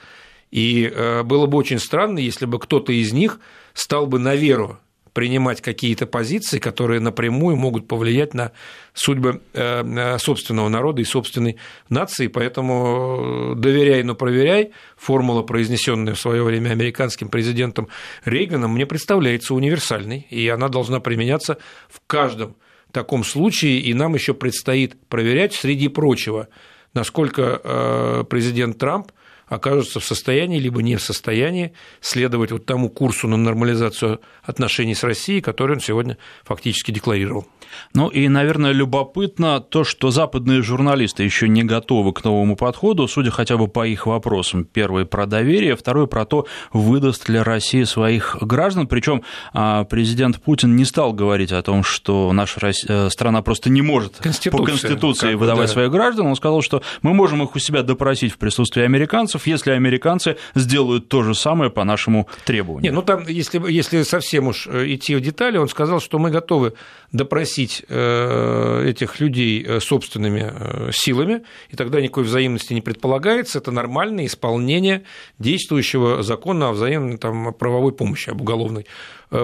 И 0.50 0.84
э, 0.84 1.22
было 1.24 1.46
бы 1.46 1.58
очень 1.58 1.78
странно, 1.78 2.18
если 2.18 2.46
бы 2.46 2.58
кто-то 2.58 2.92
из 2.92 3.12
них 3.12 3.40
стал 3.72 4.06
бы 4.06 4.18
на 4.18 4.36
веру 4.36 4.78
принимать 5.14 5.62
какие-то 5.62 6.06
позиции, 6.06 6.58
которые 6.58 7.00
напрямую 7.00 7.56
могут 7.56 7.88
повлиять 7.88 8.34
на 8.34 8.52
судьбы 8.92 9.40
э, 9.54 10.18
собственного 10.18 10.68
народа 10.68 11.00
и 11.00 11.04
собственной 11.04 11.56
нации. 11.88 12.26
Поэтому 12.26 13.52
э, 13.52 13.54
доверяй, 13.56 14.02
но 14.02 14.14
проверяй. 14.14 14.72
Формула, 14.96 15.42
произнесенная 15.42 16.14
в 16.14 16.20
свое 16.20 16.42
время 16.42 16.70
американским 16.70 17.28
президентом 17.28 17.88
Рейганом, 18.24 18.74
мне 18.74 18.86
представляется 18.86 19.54
универсальной, 19.54 20.26
и 20.28 20.48
она 20.48 20.68
должна 20.68 21.00
применяться 21.00 21.58
в 21.88 22.00
каждом 22.06 22.56
таком 22.90 23.24
случае, 23.24 23.80
и 23.80 23.94
нам 23.94 24.14
еще 24.14 24.34
предстоит 24.34 24.96
проверять, 25.08 25.54
среди 25.54 25.88
прочего, 25.88 26.48
насколько 26.92 27.60
э, 27.62 28.24
президент 28.28 28.78
Трамп 28.78 29.12
окажутся 29.46 30.00
в 30.00 30.04
состоянии, 30.04 30.58
либо 30.58 30.82
не 30.82 30.96
в 30.96 31.02
состоянии 31.02 31.72
следовать 32.00 32.52
вот 32.52 32.66
тому 32.66 32.88
курсу 32.88 33.28
на 33.28 33.36
нормализацию 33.36 34.20
отношений 34.42 34.94
с 34.94 35.02
Россией, 35.04 35.40
который 35.40 35.72
он 35.72 35.80
сегодня 35.80 36.18
фактически 36.44 36.90
декларировал. 36.90 37.46
Ну 37.92 38.08
и, 38.08 38.28
наверное, 38.28 38.72
любопытно 38.72 39.60
то, 39.60 39.84
что 39.84 40.10
западные 40.10 40.62
журналисты 40.62 41.22
еще 41.22 41.48
не 41.48 41.64
готовы 41.64 42.12
к 42.12 42.24
новому 42.24 42.56
подходу, 42.56 43.08
судя 43.08 43.30
хотя 43.30 43.56
бы 43.56 43.68
по 43.68 43.86
их 43.86 44.06
вопросам. 44.06 44.64
Первый 44.64 45.06
про 45.06 45.26
доверие, 45.26 45.76
второй 45.76 46.06
про 46.06 46.24
то, 46.24 46.46
выдаст 46.72 47.28
ли 47.28 47.38
Россия 47.38 47.84
своих 47.84 48.36
граждан. 48.40 48.86
Причем 48.86 49.22
а, 49.52 49.84
президент 49.84 50.42
Путин 50.42 50.76
не 50.76 50.84
стал 50.84 51.12
говорить 51.12 51.52
о 51.52 51.62
том, 51.62 51.82
что 51.82 52.32
наша 52.32 52.72
э, 52.88 53.10
страна 53.10 53.42
просто 53.42 53.70
не 53.70 53.82
может 53.82 54.14
по 54.50 54.64
Конституции 54.64 55.34
выдавать 55.34 55.68
да. 55.68 55.72
своих 55.72 55.90
граждан. 55.90 56.26
Он 56.26 56.36
сказал, 56.36 56.62
что 56.62 56.82
мы 57.02 57.14
можем 57.14 57.42
их 57.42 57.54
у 57.54 57.58
себя 57.58 57.82
допросить 57.82 58.32
в 58.32 58.38
присутствии 58.38 58.82
американцев, 58.82 59.33
если 59.46 59.72
американцы 59.72 60.36
сделают 60.54 61.08
то 61.08 61.22
же 61.22 61.34
самое 61.34 61.70
по 61.70 61.84
нашему 61.84 62.28
требованию. 62.44 62.90
Не, 62.90 62.94
ну 62.94 63.02
там, 63.02 63.26
если, 63.26 63.60
если 63.70 64.02
совсем 64.02 64.48
уж 64.48 64.66
э, 64.66 64.94
идти 64.94 65.14
в 65.14 65.20
детали, 65.20 65.58
он 65.58 65.68
сказал, 65.68 66.00
что 66.00 66.18
мы 66.18 66.30
готовы 66.30 66.74
допросить 67.12 67.84
э, 67.88 68.86
этих 68.88 69.20
людей 69.20 69.80
собственными 69.80 70.90
силами, 70.92 71.42
и 71.70 71.76
тогда 71.76 72.00
никакой 72.00 72.24
взаимности 72.24 72.72
не 72.72 72.80
предполагается. 72.80 73.58
Это 73.58 73.70
нормальное 73.70 74.26
исполнение 74.26 75.04
действующего 75.38 76.22
закона 76.22 76.70
о 76.70 76.72
взаимной 76.72 77.18
там, 77.18 77.52
правовой 77.54 77.92
помощи, 77.92 78.30
об 78.30 78.40
уголовной 78.40 78.86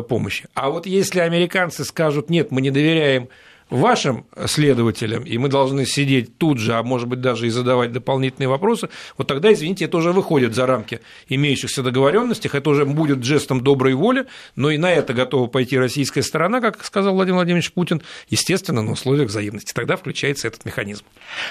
помощи. 0.08 0.46
А 0.54 0.70
вот 0.70 0.86
если 0.86 1.20
американцы 1.20 1.84
скажут, 1.84 2.30
нет, 2.30 2.50
мы 2.50 2.60
не 2.60 2.70
доверяем 2.70 3.28
вашим 3.70 4.26
следователям, 4.46 5.24
и 5.24 5.38
мы 5.38 5.48
должны 5.48 5.86
сидеть 5.86 6.36
тут 6.38 6.58
же, 6.58 6.74
а 6.74 6.82
может 6.82 7.08
быть 7.08 7.20
даже 7.20 7.46
и 7.46 7.50
задавать 7.50 7.92
дополнительные 7.92 8.48
вопросы, 8.48 8.88
вот 9.16 9.28
тогда, 9.28 9.52
извините, 9.52 9.86
это 9.86 9.96
уже 9.96 10.12
выходит 10.12 10.54
за 10.54 10.66
рамки 10.66 11.00
имеющихся 11.28 11.82
договоренностей, 11.82 12.50
это 12.52 12.70
уже 12.70 12.84
будет 12.84 13.24
жестом 13.24 13.62
доброй 13.62 13.94
воли, 13.94 14.26
но 14.56 14.70
и 14.70 14.78
на 14.78 14.90
это 14.90 15.14
готова 15.14 15.46
пойти 15.46 15.78
российская 15.78 16.22
сторона, 16.22 16.60
как 16.60 16.84
сказал 16.84 17.14
Владимир 17.14 17.36
Владимирович 17.36 17.72
Путин, 17.72 18.02
естественно, 18.28 18.82
на 18.82 18.92
условиях 18.92 19.28
взаимности. 19.28 19.72
Тогда 19.72 19.96
включается 19.96 20.48
этот 20.48 20.64
механизм. 20.64 21.04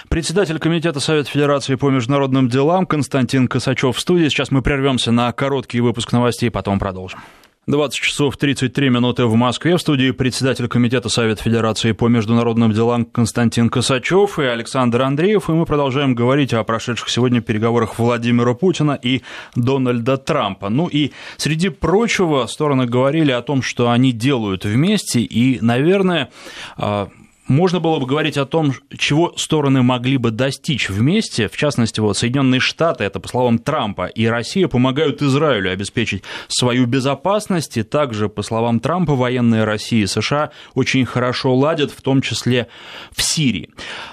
Председатель 0.10 0.60
Комитета 0.60 1.00
Совета 1.00 1.30
Федерации 1.30 1.76
по 1.76 1.90
международным 1.90 2.50
делам 2.50 2.86
Константин 2.86 3.48
Косачев 3.48 3.96
в 3.96 4.00
студии. 4.00 4.28
Сейчас 4.30 4.52
мы 4.52 4.62
прервемся 4.62 5.12
на 5.12 5.32
короткий 5.32 5.80
выпуск 5.80 6.12
новостей, 6.12 6.52
потом 6.52 6.80
продолжим. 6.80 7.20
20 7.70 8.00
часов 8.02 8.36
33 8.36 8.90
минуты 8.90 9.26
в 9.26 9.36
Москве. 9.36 9.78
В 9.78 9.82
студии 9.82 10.10
председатель 10.10 10.68
Комитета 10.68 11.08
Совета 11.08 11.44
Федерации 11.44 11.92
по 11.92 12.08
международным 12.08 12.72
делам 12.72 13.06
Константин 13.06 13.70
Косачев 13.70 14.40
и 14.40 14.44
Александр 14.44 15.04
Андреев. 15.04 15.50
И 15.50 15.52
мы 15.52 15.68
продолжаем 15.68 16.16
говорить 16.16 16.52
о 16.52 16.64
прошедших 16.64 17.10
сегодня 17.10 17.42
переговорах 17.42 18.00
Владимира 18.00 18.56
Путина 18.56 18.98
и 19.00 19.22
Дональда 19.56 20.18
Трампа. 20.18 20.70
Ну 20.70 20.88
и 20.88 21.12
среди 21.38 21.70
прочего 21.70 22.48
стороны 22.48 22.88
говорили 22.88 23.32
о 23.32 23.44
том, 23.44 23.62
что 23.62 23.92
они 23.92 24.14
делают 24.14 24.66
вместе. 24.66 25.20
И, 25.20 25.60
наверное, 25.62 26.32
а, 26.76 27.10
можно 27.50 27.80
было 27.80 28.00
бы 28.00 28.06
говорить 28.06 28.38
о 28.38 28.46
том, 28.46 28.74
чего 28.98 29.34
стороны 29.36 29.82
могли 29.82 30.18
бы 30.18 30.32
достичь 30.32 30.90
вместе. 30.90 31.50
В 31.50 31.58
частности, 31.58 32.00
вот 32.00 32.16
Соединенные 32.16 32.60
Штаты, 32.60 33.04
это 33.04 33.20
по 33.20 33.28
словам 33.28 33.58
Трампа, 33.58 34.06
и 34.06 34.28
Россия 34.28 34.68
помогают 34.68 35.22
Израилю 35.22 35.72
обеспечить 35.72 36.24
свою 36.48 36.86
безопасность. 36.86 37.76
И 37.78 37.84
также, 37.84 38.30
по 38.30 38.44
словам 38.44 38.80
Трампа, 38.80 39.16
военные 39.16 39.64
России 39.64 40.04
и 40.04 40.08
США 40.08 40.52
очень 40.76 41.06
хорошо 41.06 41.56
ладят, 41.56 41.92
в 41.92 42.02
том 42.02 42.22
числе 42.22 42.68
в 43.12 43.22
Сирии. 43.22 43.70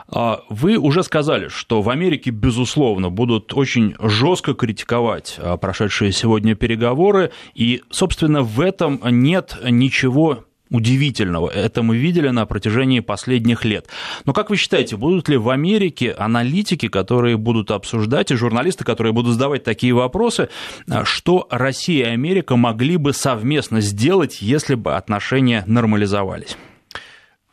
А 0.08 0.40
вы 0.48 0.78
уже 0.78 1.02
сказали, 1.02 1.48
что 1.48 1.82
в 1.82 1.90
Америке, 1.90 2.30
безусловно, 2.30 3.10
будут 3.10 3.52
очень 3.54 3.94
жестко 4.00 4.54
критиковать 4.54 5.36
а, 5.38 5.58
прошедшие 5.58 6.10
сегодня 6.12 6.54
переговоры, 6.54 7.32
и, 7.54 7.82
собственно, 7.90 8.42
в 8.42 8.60
этом 8.60 9.00
нет 9.04 9.58
ничего 9.62 10.44
удивительного. 10.70 11.48
Это 11.48 11.82
мы 11.82 11.96
видели 11.96 12.28
на 12.28 12.46
протяжении 12.46 13.00
последних 13.00 13.64
лет. 13.64 13.86
Но 14.24 14.32
как 14.32 14.50
вы 14.50 14.56
считаете, 14.56 14.96
будут 14.96 15.28
ли 15.28 15.36
в 15.36 15.48
Америке 15.50 16.12
аналитики, 16.12 16.88
которые 16.88 17.36
будут 17.36 17.70
обсуждать, 17.70 18.30
и 18.30 18.34
журналисты, 18.34 18.84
которые 18.84 19.12
будут 19.12 19.34
задавать 19.34 19.64
такие 19.64 19.94
вопросы, 19.94 20.48
а, 20.88 21.04
что 21.04 21.46
Россия 21.50 22.06
и 22.06 22.10
Америка 22.10 22.56
могли 22.56 22.96
бы 22.96 23.12
совместно 23.12 23.80
сделать, 23.80 24.42
если 24.42 24.74
бы 24.74 24.94
отношения 24.96 25.64
нормализовались? 25.66 26.56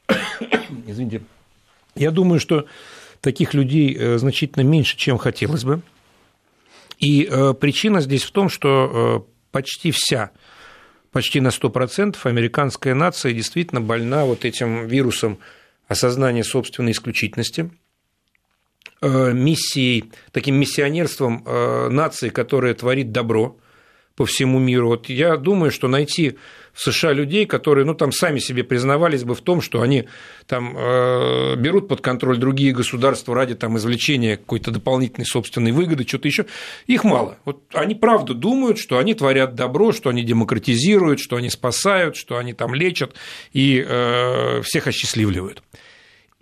Извините. 0.87 1.21
Я 1.95 2.11
думаю, 2.11 2.39
что 2.39 2.65
таких 3.21 3.53
людей 3.53 3.95
э, 3.97 4.17
значительно 4.17 4.63
меньше, 4.63 4.97
чем 4.97 5.17
хотелось 5.17 5.63
бы. 5.63 5.81
И 6.99 7.27
э, 7.29 7.53
причина 7.53 8.01
здесь 8.01 8.23
в 8.23 8.31
том, 8.31 8.49
что 8.49 9.25
э, 9.25 9.31
почти 9.51 9.91
вся 9.91 10.31
почти 11.13 11.39
на 11.39 11.49
100% 11.49 12.17
американская 12.23 12.95
нация 12.95 13.31
действительно 13.31 13.79
больна 13.79 14.25
вот 14.25 14.43
этим 14.43 14.87
вирусом 14.87 15.37
осознания 15.87 16.43
собственной 16.43 16.91
исключительности, 16.91 17.69
э, 19.01 19.31
миссией, 19.31 20.11
таким 20.31 20.55
миссионерством 20.55 21.43
э, 21.45 21.89
нации, 21.89 22.29
которая 22.29 22.73
творит 22.73 23.11
добро 23.11 23.57
по 24.15 24.25
всему 24.25 24.59
миру. 24.59 24.89
Вот 24.89 25.07
я 25.07 25.37
думаю, 25.37 25.71
что 25.71 25.87
найти 25.87 26.37
в 26.73 26.81
США 26.81 27.13
людей, 27.13 27.45
которые, 27.45 27.85
ну, 27.85 27.93
там 27.93 28.11
сами 28.11 28.39
себе 28.39 28.63
признавались 28.63 29.23
бы 29.23 29.35
в 29.35 29.41
том, 29.41 29.61
что 29.61 29.81
они 29.81 30.05
там 30.47 30.75
э, 30.75 31.55
берут 31.55 31.87
под 31.87 32.01
контроль 32.01 32.37
другие 32.37 32.73
государства 32.73 33.35
ради 33.35 33.55
там 33.55 33.77
извлечения 33.77 34.37
какой-то 34.37 34.71
дополнительной 34.71 35.25
собственной 35.25 35.71
выгоды, 35.71 36.03
что-то 36.07 36.27
еще. 36.27 36.45
Их 36.87 37.03
мало. 37.03 37.37
Вот 37.45 37.61
они 37.73 37.93
правда 37.93 38.33
думают, 38.33 38.79
что 38.79 38.97
они 38.97 39.13
творят 39.13 39.55
добро, 39.55 39.91
что 39.91 40.09
они 40.09 40.23
демократизируют, 40.23 41.19
что 41.19 41.35
они 41.35 41.49
спасают, 41.49 42.15
что 42.15 42.37
они 42.37 42.53
там 42.53 42.73
лечат 42.73 43.13
и 43.53 43.83
э, 43.87 44.61
всех 44.63 44.87
осчастливливают. 44.87 45.61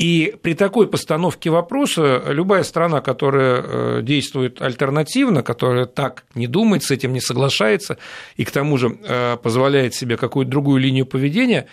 И 0.01 0.33
при 0.41 0.55
такой 0.55 0.87
постановке 0.87 1.51
вопроса 1.51 2.23
любая 2.29 2.63
страна, 2.63 3.01
которая 3.01 3.61
э, 3.61 3.99
действует 4.01 4.59
альтернативно, 4.59 5.43
которая 5.43 5.85
так 5.85 6.23
не 6.33 6.47
думает, 6.47 6.81
с 6.83 6.89
этим 6.89 7.13
не 7.13 7.21
соглашается 7.21 7.99
и 8.35 8.43
к 8.43 8.49
тому 8.49 8.79
же 8.79 8.97
э, 9.03 9.37
позволяет 9.37 9.93
себе 9.93 10.17
какую-то 10.17 10.49
другую 10.49 10.81
линию 10.81 11.05
поведения, 11.05 11.67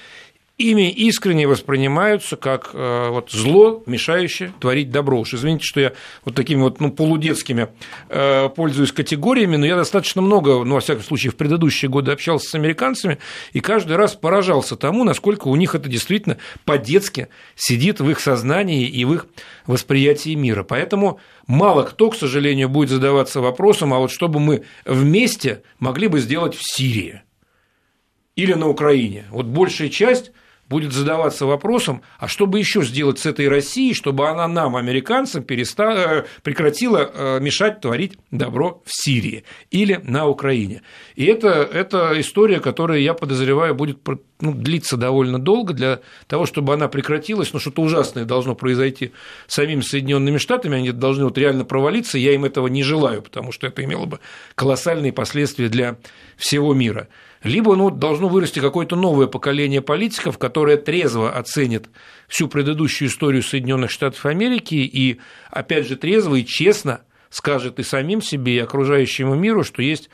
ими 0.59 0.91
искренне 0.91 1.47
воспринимаются 1.47 2.37
как 2.37 2.71
э, 2.75 3.09
вот 3.11 3.31
зло, 3.31 3.83
мешающее 3.87 4.53
творить 4.59 4.91
добро. 4.91 5.21
Уж 5.21 5.35
извините, 5.35 5.65
что 5.65 5.81
я 5.81 5.93
вот 6.25 6.35
такими 6.35 6.61
вот 6.61 6.81
ну, 6.81 6.91
полудетскими 6.91 7.69
э, 8.09 8.49
пользуюсь 8.49 8.91
категориями, 8.91 9.55
но 9.57 9.65
я 9.65 9.77
достаточно 9.77 10.21
много, 10.21 10.65
ну, 10.65 10.75
во 10.75 10.81
всяком 10.81 11.05
случае, 11.05 11.31
в 11.31 11.37
предыдущие 11.37 11.89
годы 11.89 12.11
общался 12.11 12.51
с 12.51 12.55
американцами, 12.57 13.19
и 13.53 13.61
каждый 13.61 13.97
раз 13.97 14.17
поражался 14.17 14.75
тому, 14.75 15.05
насколько 15.05 15.47
у 15.47 15.55
них 15.55 15.77
это 15.77 15.89
действительно 15.89 16.39
по-детски 16.65 17.29
сидит 17.55 18.01
в 18.01 18.11
их 18.11 18.19
сознании 18.19 18.89
и 18.89 19.05
в 19.05 19.15
их 19.15 19.27
восприятии 19.67 20.35
мира. 20.35 20.65
Поэтому 20.65 21.21
мало 21.47 21.85
кто, 21.85 22.11
к 22.11 22.17
сожалению, 22.17 22.69
будет 22.69 22.91
задаваться 22.91 23.41
вопросом, 23.41 23.95
а 23.95 23.99
вот 23.99 24.11
что 24.11 24.27
бы 24.27 24.41
мы 24.41 24.65
вместе 24.85 25.63
могли 25.79 26.09
бы 26.09 26.19
сделать 26.19 26.57
в 26.57 26.63
Сирии 26.65 27.23
или 28.35 28.55
на 28.55 28.69
Украине. 28.69 29.25
Вот 29.31 29.47
большая 29.47 29.89
часть 29.89 30.33
будет 30.69 30.93
задаваться 30.93 31.47
вопросом, 31.47 32.03
а 32.19 32.29
что 32.29 32.47
бы 32.47 32.59
еще 32.59 32.83
сделать 32.83 33.19
с 33.19 33.27
этой 33.27 33.49
Россией, 33.49 33.95
чтобы 33.95 34.29
она 34.29 34.47
нам, 34.47 34.77
американцам, 34.77 35.43
перестала, 35.43 36.21
э, 36.21 36.25
прекратила 36.43 37.11
э, 37.13 37.41
мешать 37.41 37.81
творить 37.81 38.19
добро 38.31 38.83
в 38.85 38.91
Сирии 38.93 39.45
или 39.71 40.01
на 40.03 40.27
Украине. 40.27 40.83
И 41.15 41.25
это, 41.25 41.49
это 41.49 42.13
история, 42.21 42.61
которая, 42.61 42.99
я 42.99 43.15
подозреваю, 43.15 43.75
будет 43.75 43.99
ну, 44.41 44.53
длиться 44.53 44.97
довольно 44.97 45.39
долго 45.39 45.73
для 45.73 46.01
того, 46.27 46.47
чтобы 46.47 46.75
она 46.75 46.89
прекратилась, 46.89 47.53
но 47.53 47.59
что-то 47.59 47.83
ужасное 47.83 48.25
должно 48.25 48.55
произойти 48.55 49.13
с 49.47 49.55
самими 49.55 49.81
Соединенными 49.81 50.39
Штатами, 50.39 50.79
они 50.79 50.93
должны 50.93 51.25
вот 51.25 51.39
реально 51.39 51.65
провалиться, 51.65 52.19
я 52.19 52.35
им 52.35 52.45
этого 52.45 52.67
не 52.69 52.83
желаю, 52.83 53.23
потому 53.23 53.53
что 53.53 53.67
это 53.67 53.83
имело 53.85 54.05
бы 54.05 54.21
колоссальные 54.55 55.13
последствия 55.13 55.69
для 55.69 55.97
всего 56.37 56.75
мира 56.75 57.09
либо 57.43 57.77
ну, 57.77 57.91
должно 57.91 58.29
вырасти 58.29 58.61
какое-то 58.61 58.97
новое 58.97 59.27
поколение 59.27 59.81
политиков, 59.81 60.39
которое 60.39 60.77
трезво 60.77 61.31
оценит 61.31 61.89
всю 62.27 62.49
предыдущую 62.49 63.09
историю 63.09 63.43
Соединенных 63.43 63.91
Штатов 63.91 64.27
Америки 64.27 64.75
и, 64.75 65.21
опять 65.51 65.87
же, 65.87 65.97
трезво 65.97 66.37
и 66.37 66.45
честно 66.45 67.03
скажет 67.31 67.79
и 67.79 67.83
самим 67.83 68.23
себе, 68.23 68.57
и 68.57 68.61
окружающему 68.61 69.35
миру, 69.35 69.65
что 69.65 69.83
есть 69.83 70.09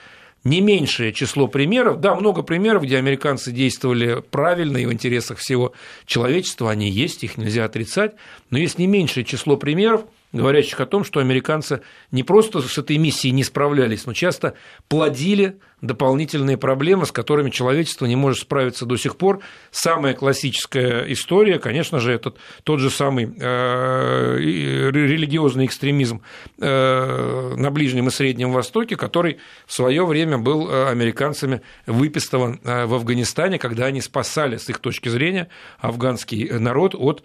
не 0.44 0.60
меньшее 0.60 1.12
число 1.12 1.48
примеров, 1.48 2.00
да, 2.00 2.14
много 2.14 2.42
примеров, 2.42 2.82
где 2.82 2.98
американцы 2.98 3.50
действовали 3.50 4.22
правильно 4.30 4.76
и 4.76 4.84
в 4.84 4.92
интересах 4.92 5.38
всего 5.38 5.72
человечества, 6.04 6.70
они 6.70 6.90
есть, 6.90 7.24
их 7.24 7.38
нельзя 7.38 7.64
отрицать, 7.64 8.14
но 8.50 8.58
есть 8.58 8.78
не 8.78 8.86
меньшее 8.86 9.24
число 9.24 9.56
примеров, 9.56 10.04
говорящих 10.32 10.80
о 10.80 10.86
том, 10.86 11.02
что 11.02 11.20
американцы 11.20 11.80
не 12.10 12.22
просто 12.24 12.60
с 12.60 12.76
этой 12.76 12.98
миссией 12.98 13.32
не 13.32 13.42
справлялись, 13.42 14.04
но 14.04 14.12
часто 14.12 14.54
плодили 14.88 15.58
дополнительные 15.84 16.56
проблемы, 16.56 17.06
с 17.06 17.12
которыми 17.12 17.50
человечество 17.50 18.06
не 18.06 18.16
может 18.16 18.40
справиться 18.40 18.86
до 18.86 18.96
сих 18.96 19.16
пор. 19.16 19.40
Самая 19.70 20.14
классическая 20.14 21.04
история, 21.12 21.58
конечно 21.58 22.00
же, 22.00 22.12
это 22.12 22.34
тот 22.64 22.80
же 22.80 22.90
самый 22.90 23.32
э, 23.38 24.36
религиозный 24.38 25.66
экстремизм 25.66 26.22
э, 26.58 27.54
на 27.56 27.70
Ближнем 27.70 28.08
и 28.08 28.10
Среднем 28.10 28.52
Востоке, 28.52 28.96
который 28.96 29.38
в 29.66 29.72
свое 29.72 30.06
время 30.06 30.38
был 30.38 30.70
э, 30.70 30.88
американцами 30.88 31.60
выпистован 31.86 32.60
в 32.62 32.94
Афганистане, 32.94 33.58
когда 33.58 33.86
они 33.86 34.00
спасали, 34.00 34.56
с 34.56 34.68
их 34.68 34.78
точки 34.78 35.08
зрения, 35.08 35.48
афганский 35.78 36.50
народ 36.50 36.94
от 36.94 37.22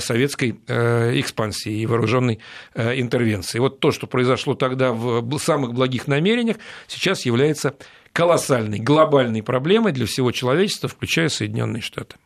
советской 0.00 0.50
экспансии 0.50 1.80
и 1.80 1.86
вооруженной 1.86 2.40
интервенции. 2.74 3.58
Вот 3.58 3.80
то, 3.80 3.90
что 3.90 4.06
произошло 4.06 4.54
тогда 4.54 4.92
в 4.92 5.38
самых 5.38 5.74
благих 5.74 6.06
намерениях, 6.06 6.56
сейчас 6.86 7.26
является 7.26 7.74
колоссальной, 8.16 8.78
глобальной 8.78 9.42
проблемой 9.42 9.92
для 9.92 10.06
всего 10.06 10.32
человечества, 10.32 10.88
включая 10.88 11.28
Соединенные 11.28 11.82
Штаты. 11.82 12.16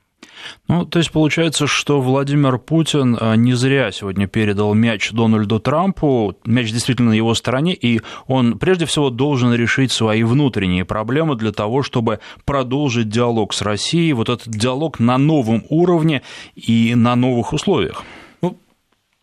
Ну, 0.69 0.87
то 0.87 1.01
есть 1.01 1.11
получается, 1.11 1.67
что 1.67 2.01
Владимир 2.01 2.59
Путин 2.59 3.19
а, 3.21 3.35
не 3.35 3.55
зря 3.55 3.91
сегодня 3.91 4.29
передал 4.29 4.73
мяч 4.73 5.11
Дональду 5.11 5.59
Трампу, 5.59 6.37
мяч 6.45 6.71
действительно 6.71 7.11
на 7.11 7.15
его 7.15 7.35
стороне, 7.35 7.75
и 7.75 8.01
он 8.29 8.59
прежде 8.59 8.87
всего 8.87 9.11
должен 9.11 9.53
решить 9.53 9.91
свои 9.91 10.23
внутренние 10.23 10.85
проблемы 10.85 11.35
для 11.35 11.51
того, 11.51 11.83
чтобы 11.83 12.21
продолжить 12.45 13.09
диалог 13.09 13.53
с 13.53 13.61
Россией, 13.61 14.13
вот 14.13 14.29
этот 14.29 14.49
диалог 14.49 15.01
на 15.01 15.19
новом 15.19 15.65
уровне 15.71 16.23
и 16.55 16.95
на 16.95 17.17
новых 17.17 17.53
условиях. 17.53 18.05
Ну, 18.43 18.57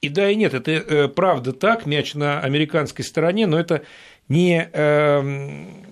и 0.02 0.10
да, 0.10 0.30
и 0.30 0.36
нет, 0.36 0.54
это 0.54 0.72
э, 0.72 1.08
правда 1.08 1.54
так, 1.54 1.86
мяч 1.86 2.14
на 2.14 2.42
американской 2.42 3.06
стороне, 3.06 3.48
но 3.48 3.58
это 3.58 3.84
не 4.28 4.70
эм, 4.74 5.88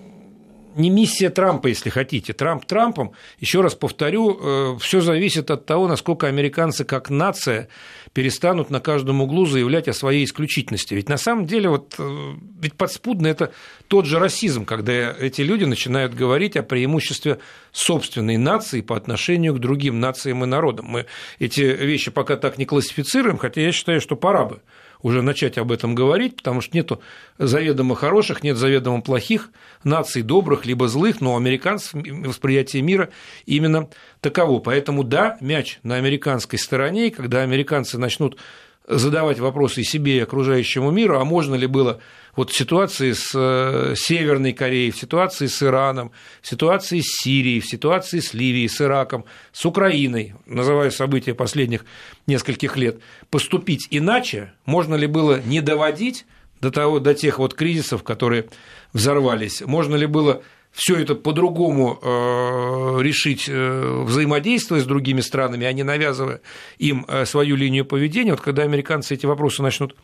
не 0.76 0.90
миссия 0.90 1.30
Трампа, 1.30 1.68
если 1.68 1.90
хотите. 1.90 2.32
Трамп 2.32 2.64
Трампом, 2.64 3.12
еще 3.40 3.60
раз 3.62 3.74
повторю, 3.74 4.38
э, 4.40 4.78
все 4.78 5.00
зависит 5.00 5.50
от 5.50 5.66
того, 5.66 5.88
насколько 5.88 6.26
американцы 6.26 6.84
как 6.84 7.10
нация 7.10 7.68
перестанут 8.12 8.70
на 8.70 8.80
каждом 8.80 9.20
углу 9.20 9.46
заявлять 9.46 9.88
о 9.88 9.92
своей 9.92 10.24
исключительности. 10.24 10.94
Ведь 10.94 11.08
на 11.08 11.16
самом 11.16 11.46
деле, 11.46 11.68
вот, 11.70 11.94
э, 11.98 12.34
ведь 12.60 12.74
подспудно 12.74 13.26
это 13.26 13.52
тот 13.88 14.06
же 14.06 14.18
расизм, 14.18 14.64
когда 14.64 15.12
эти 15.12 15.42
люди 15.42 15.64
начинают 15.64 16.14
говорить 16.14 16.56
о 16.56 16.62
преимуществе 16.62 17.38
собственной 17.72 18.36
нации 18.36 18.80
по 18.80 18.96
отношению 18.96 19.54
к 19.54 19.58
другим 19.58 20.00
нациям 20.00 20.44
и 20.44 20.46
народам. 20.46 20.86
Мы 20.86 21.06
эти 21.38 21.60
вещи 21.60 22.10
пока 22.10 22.36
так 22.36 22.58
не 22.58 22.66
классифицируем, 22.66 23.38
хотя 23.38 23.60
я 23.60 23.72
считаю, 23.72 24.00
что 24.00 24.16
пора 24.16 24.44
бы 24.44 24.60
уже 25.02 25.22
начать 25.22 25.58
об 25.58 25.72
этом 25.72 25.94
говорить, 25.94 26.36
потому 26.36 26.60
что 26.60 26.76
нету 26.76 27.00
заведомо 27.38 27.94
хороших, 27.94 28.42
нет 28.42 28.56
заведомо 28.56 29.02
плохих 29.02 29.50
наций, 29.84 30.22
добрых 30.22 30.66
либо 30.66 30.88
злых, 30.88 31.20
но 31.20 31.36
американцев 31.36 31.94
восприятие 31.94 32.82
мира 32.82 33.10
именно 33.44 33.88
таково. 34.20 34.60
Поэтому 34.60 35.04
да, 35.04 35.36
мяч 35.40 35.78
на 35.82 35.96
американской 35.96 36.58
стороне, 36.58 37.08
и 37.08 37.10
когда 37.10 37.42
американцы 37.42 37.98
начнут 37.98 38.38
задавать 38.86 39.38
вопросы 39.38 39.82
себе, 39.82 40.16
и 40.16 40.20
окружающему 40.20 40.90
миру, 40.90 41.18
а 41.18 41.24
можно 41.24 41.54
ли 41.54 41.66
было 41.66 42.00
вот 42.36 42.50
в 42.50 42.56
ситуации 42.56 43.12
с 43.12 43.30
э, 43.34 43.94
Северной 43.96 44.52
Кореей, 44.52 44.90
в 44.90 44.96
ситуации 44.96 45.46
с 45.46 45.62
Ираном, 45.62 46.12
в 46.40 46.46
ситуации 46.46 47.00
с 47.00 47.22
Сирией, 47.22 47.60
в 47.60 47.66
ситуации 47.66 48.20
с 48.20 48.34
Ливией, 48.34 48.68
с 48.68 48.80
Ираком, 48.80 49.24
с 49.52 49.64
Украиной, 49.66 50.34
называя 50.46 50.90
события 50.90 51.34
последних 51.34 51.84
нескольких 52.26 52.76
лет, 52.76 53.00
поступить 53.30 53.88
иначе, 53.90 54.52
можно 54.66 54.94
ли 54.94 55.06
было 55.06 55.40
не 55.40 55.60
доводить 55.60 56.26
до, 56.60 56.70
того, 56.70 57.00
до 57.00 57.14
тех 57.14 57.38
вот 57.38 57.54
кризисов, 57.54 58.02
которые 58.02 58.46
взорвались, 58.92 59.62
можно 59.62 59.96
ли 59.96 60.06
было 60.06 60.42
все 60.76 60.96
это 60.96 61.14
по-другому 61.14 61.98
э, 62.02 63.02
решить, 63.02 63.46
э, 63.48 64.02
взаимодействуя 64.04 64.80
с 64.80 64.84
другими 64.84 65.22
странами, 65.22 65.66
а 65.66 65.72
не 65.72 65.82
навязывая 65.82 66.42
им 66.76 67.06
свою 67.24 67.56
линию 67.56 67.86
поведения. 67.86 68.32
Вот 68.32 68.42
когда 68.42 68.62
американцы 68.62 69.14
эти 69.14 69.24
вопросы 69.24 69.62
начнут 69.62 69.96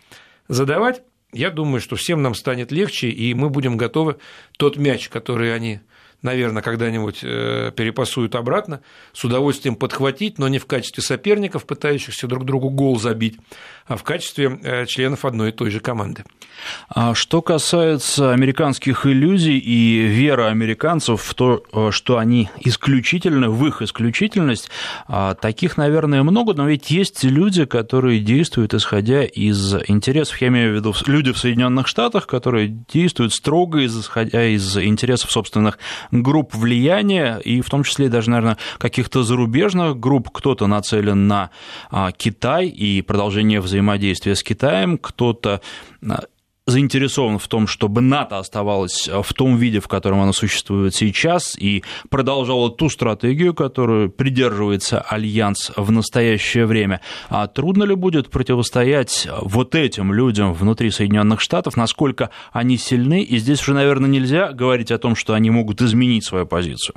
задавать, 0.48 1.02
я 1.32 1.50
думаю, 1.50 1.80
что 1.82 1.96
всем 1.96 2.22
нам 2.22 2.34
станет 2.34 2.72
легче, 2.72 3.08
и 3.08 3.34
мы 3.34 3.50
будем 3.50 3.76
готовы 3.76 4.16
тот 4.56 4.78
мяч, 4.78 5.10
который 5.10 5.54
они 5.54 5.80
наверное, 6.22 6.62
когда-нибудь 6.62 7.20
э, 7.22 7.72
перепасуют 7.76 8.34
обратно, 8.34 8.80
с 9.12 9.24
удовольствием 9.24 9.76
подхватить, 9.76 10.38
но 10.38 10.48
не 10.48 10.58
в 10.58 10.66
качестве 10.66 11.02
соперников, 11.02 11.66
пытающихся 11.66 12.26
друг 12.26 12.44
другу 12.44 12.70
гол 12.70 12.98
забить, 12.98 13.38
а 13.86 13.96
в 13.96 14.04
качестве 14.04 14.58
э, 14.62 14.86
членов 14.86 15.24
одной 15.24 15.50
и 15.50 15.52
той 15.52 15.70
же 15.70 15.80
команды. 15.80 16.24
А 16.88 17.14
что 17.14 17.42
касается 17.42 18.32
американских 18.32 19.06
иллюзий 19.06 19.58
и 19.58 20.06
веры 20.06 20.44
американцев 20.44 21.20
в 21.22 21.34
то, 21.34 21.62
э, 21.72 21.90
что 21.90 22.18
они 22.18 22.48
исключительны, 22.60 23.48
в 23.48 23.66
их 23.66 23.82
исключительность, 23.82 24.70
а, 25.08 25.34
таких, 25.34 25.76
наверное, 25.76 26.22
много, 26.22 26.54
но 26.54 26.66
ведь 26.66 26.90
есть 26.90 27.24
люди, 27.24 27.64
которые 27.64 28.20
действуют 28.20 28.74
исходя 28.74 29.24
из 29.24 29.74
интересов, 29.88 30.40
я 30.40 30.48
имею 30.48 30.72
в 30.72 30.76
виду 30.76 30.94
люди 31.06 31.32
в 31.32 31.38
Соединенных 31.38 31.88
Штатах, 31.88 32.26
которые 32.26 32.68
действуют 32.68 33.32
строго 33.32 33.85
исходя 33.85 34.44
из 34.46 34.76
интересов 34.76 35.30
собственных 35.30 35.78
групп 36.12 36.55
влияния, 36.55 37.38
и 37.38 37.61
в 37.62 37.70
том 37.70 37.83
числе 37.83 38.09
даже, 38.09 38.31
наверное, 38.31 38.59
каких-то 38.79 39.22
зарубежных 39.22 39.98
групп. 39.98 40.31
Кто-то 40.31 40.66
нацелен 40.66 41.27
на 41.27 41.51
а, 41.90 42.12
Китай 42.12 42.68
и 42.68 43.03
продолжение 43.03 43.61
взаимодействия 43.61 44.37
с 44.37 44.42
Китаем, 44.42 44.98
кто-то 44.98 45.61
а, 46.07 46.25
заинтересован 46.66 47.38
в 47.38 47.48
том, 47.48 47.66
чтобы 47.66 48.01
НАТО 48.01 48.38
оставалось 48.38 49.09
в 49.09 49.35
том 49.35 49.57
виде, 49.57 49.81
в 49.81 49.88
котором 49.88 50.20
оно 50.20 50.33
существует 50.33 50.94
сейчас, 50.94 51.57
и 51.59 51.83
продолжало 52.09 52.70
ту 52.70 52.88
стратегию, 52.88 53.55
которую 53.55 54.11
придерживается 54.11 55.01
Альянс 55.01 55.72
в 55.77 55.90
настоящее 55.90 56.66
время. 56.66 57.01
А 57.29 57.46
трудно 57.46 57.85
ли 57.85 57.94
будет 57.94 58.31
противостоять 58.31 59.29
вот 59.40 59.75
этим 59.75 60.12
людям 60.12 60.53
внутри 60.55 60.90
Соединенных 60.90 61.40
Штатов, 61.40 61.77
насколько 61.77 62.31
они 62.53 62.77
сильны? 62.77 63.22
И 63.22 63.38
здесь 63.38 63.61
уже, 63.62 63.75
наверное, 63.75 64.09
нельзя 64.09 64.53
говорить 64.53 64.90
о 64.92 64.98
том, 64.98 65.16
что 65.16 65.35
они 65.35 65.51
могут 65.51 65.83
изменить 65.83 66.25
свою 66.25 66.46
позицию. 66.46 66.94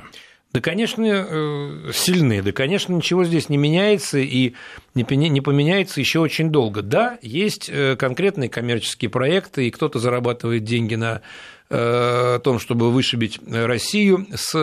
Да, 0.56 0.62
конечно, 0.62 1.04
э, 1.04 1.90
сильны, 1.92 2.40
да, 2.40 2.50
конечно, 2.50 2.94
ничего 2.94 3.24
здесь 3.24 3.50
не 3.50 3.58
меняется 3.58 4.16
и 4.16 4.54
не 4.94 5.04
поменяется 5.04 6.00
еще 6.00 6.20
очень 6.20 6.48
долго. 6.48 6.80
Да, 6.80 7.18
есть 7.20 7.68
э, 7.68 7.94
конкретные 7.94 8.48
коммерческие 8.48 9.10
проекты, 9.10 9.68
и 9.68 9.70
кто-то 9.70 9.98
зарабатывает 9.98 10.64
деньги 10.64 10.94
на 10.94 11.20
э, 11.68 12.40
том, 12.42 12.58
чтобы 12.58 12.90
вышибить 12.90 13.38
Россию 13.46 14.28
с 14.34 14.54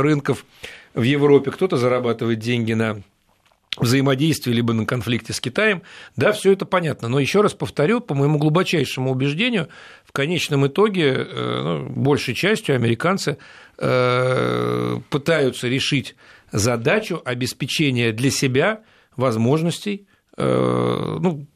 рынков 0.00 0.44
в 0.94 1.02
Европе, 1.02 1.52
кто-то 1.52 1.76
зарабатывает 1.76 2.40
деньги 2.40 2.72
на 2.72 3.00
взаимодействии 3.76 4.52
либо 4.52 4.72
на 4.72 4.84
конфликте 4.84 5.32
с 5.32 5.40
Китаем, 5.40 5.82
да, 6.16 6.32
все 6.32 6.52
это 6.52 6.66
понятно. 6.66 7.08
Но 7.08 7.20
еще 7.20 7.40
раз 7.40 7.54
повторю, 7.54 8.00
по 8.00 8.14
моему 8.14 8.38
глубочайшему 8.38 9.10
убеждению, 9.10 9.68
в 10.04 10.12
конечном 10.12 10.66
итоге 10.66 11.24
ну, 11.24 11.88
большей 11.88 12.34
частью 12.34 12.74
американцы 12.74 13.38
Э, 13.82 14.98
пытаются 15.08 15.66
решить 15.66 16.14
задачу 16.52 17.22
обеспечения 17.24 18.12
для 18.12 18.30
себя 18.30 18.82
возможностей, 19.16 20.06
э, 20.36 21.16
ну, 21.18 21.46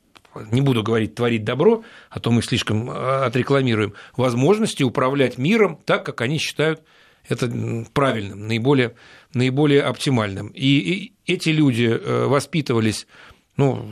не 0.51 0.63
буду 0.63 0.83
говорить 0.83 1.15
творить 1.15 1.45
добро, 1.45 1.85
а 2.09 2.21
то 2.21 2.31
мы 2.31 2.41
слишком 2.41 2.91
э, 2.91 3.25
отрекламируем, 3.27 3.93
возможности 4.17 4.83
управлять 4.83 5.37
миром 5.37 5.79
так, 5.85 6.07
как 6.07 6.23
они 6.23 6.39
считают 6.39 6.81
это 7.29 7.51
правильным, 7.93 8.47
наиболее, 8.47 8.95
наиболее 9.33 9.83
оптимальным. 9.83 10.49
И 10.49 11.13
эти 11.27 11.51
люди 11.51 12.01
воспитывались 12.27 13.07
ну, 13.57 13.87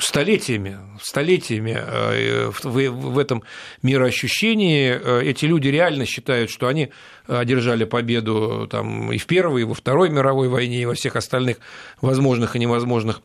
столетиями, 0.00 0.76
столетиями 1.00 1.76
э, 1.78 2.50
в 2.50 3.18
этом 3.18 3.44
мироощущении 3.82 4.90
э, 4.90 5.22
эти 5.22 5.44
люди 5.44 5.68
реально 5.68 6.04
считают, 6.04 6.50
что 6.50 6.66
они 6.66 6.90
одержали 7.28 7.84
победу 7.84 8.66
там, 8.68 9.12
и 9.12 9.18
в 9.18 9.26
Первой, 9.26 9.62
и 9.62 9.64
во 9.64 9.74
Второй 9.74 10.10
мировой 10.10 10.48
войне, 10.48 10.82
и 10.82 10.86
во 10.86 10.94
всех 10.94 11.14
остальных 11.14 11.58
возможных 12.00 12.56
и 12.56 12.58
невозможных 12.58 13.22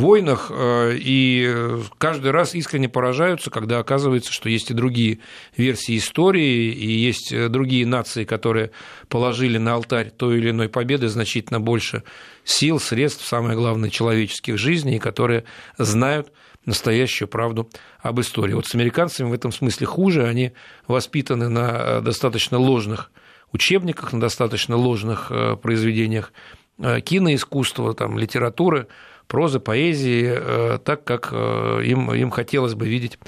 войнах, 0.00 0.50
э, 0.50 0.96
и 0.98 1.78
каждый 1.98 2.30
раз 2.30 2.54
искренне 2.54 2.88
поражаются, 2.88 3.50
когда 3.50 3.78
оказывается, 3.78 4.32
что 4.32 4.48
есть 4.48 4.70
и 4.70 4.74
другие 4.74 5.20
версии 5.56 5.96
истории, 5.96 6.72
и 6.72 6.90
есть 6.90 7.34
другие 7.48 7.86
нации, 7.86 8.24
которые 8.24 8.70
положили 9.08 9.58
на 9.58 9.74
алтарь 9.74 10.10
той 10.10 10.38
или 10.38 10.50
иной 10.50 10.68
победы 10.68 11.08
значительно 11.08 11.60
больше 11.60 12.02
сил, 12.44 12.78
средств, 12.78 13.26
самое 13.26 13.56
главное, 13.56 13.90
человеческих 13.90 14.58
жизней, 14.58 14.98
которые 14.98 15.44
знают 15.78 16.32
настоящую 16.66 17.28
правду 17.28 17.70
об 18.00 18.20
истории. 18.20 18.52
Вот 18.52 18.66
с 18.66 18.74
американцами 18.74 19.30
в 19.30 19.32
этом 19.32 19.52
смысле 19.52 19.86
хуже, 19.86 20.26
они 20.26 20.52
воспитаны 20.86 21.48
на 21.48 22.00
достаточно 22.00 22.58
ложных 22.58 23.10
учебниках, 23.52 24.12
на 24.12 24.20
достаточно 24.20 24.76
ложных 24.76 25.30
э, 25.30 25.56
произведениях 25.56 26.32
э, 26.78 27.00
киноискусства, 27.00 27.94
там, 27.94 28.18
литературы, 28.18 28.88
прозы, 29.26 29.60
поэзии, 29.60 30.78
так, 30.84 31.04
как 31.04 31.32
им, 31.32 32.12
им 32.12 32.30
хотелось 32.30 32.74
бы 32.74 32.88
видеть 32.88 33.18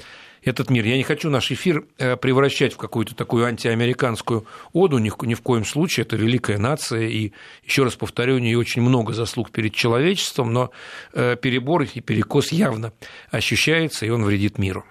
этот 0.43 0.69
мир. 0.69 0.85
Я 0.85 0.97
не 0.97 1.03
хочу 1.03 1.29
наш 1.29 1.51
эфир 1.51 1.85
э, 1.97 2.15
превращать 2.15 2.73
в 2.73 2.77
какую-то 2.77 3.15
такую 3.15 3.45
антиамериканскую 3.45 4.45
оду, 4.73 4.97
ни 4.97 5.09
в, 5.09 5.17
ни 5.23 5.33
в 5.33 5.41
коем 5.41 5.65
случае. 5.65 6.05
Это 6.05 6.15
великая 6.15 6.57
нация, 6.57 7.07
и, 7.07 7.31
еще 7.63 7.83
раз 7.83 7.95
повторю, 7.95 8.35
у 8.35 8.39
нее 8.39 8.57
очень 8.57 8.81
много 8.81 9.13
заслуг 9.13 9.51
перед 9.51 9.73
человечеством, 9.73 10.53
но 10.53 10.71
э, 11.13 11.35
перебор 11.41 11.83
и 11.83 12.01
перекос 12.01 12.51
явно 12.51 12.93
ощущается, 13.31 14.05
и 14.05 14.09
он 14.09 14.23
вредит 14.23 14.57
миру. 14.57 14.85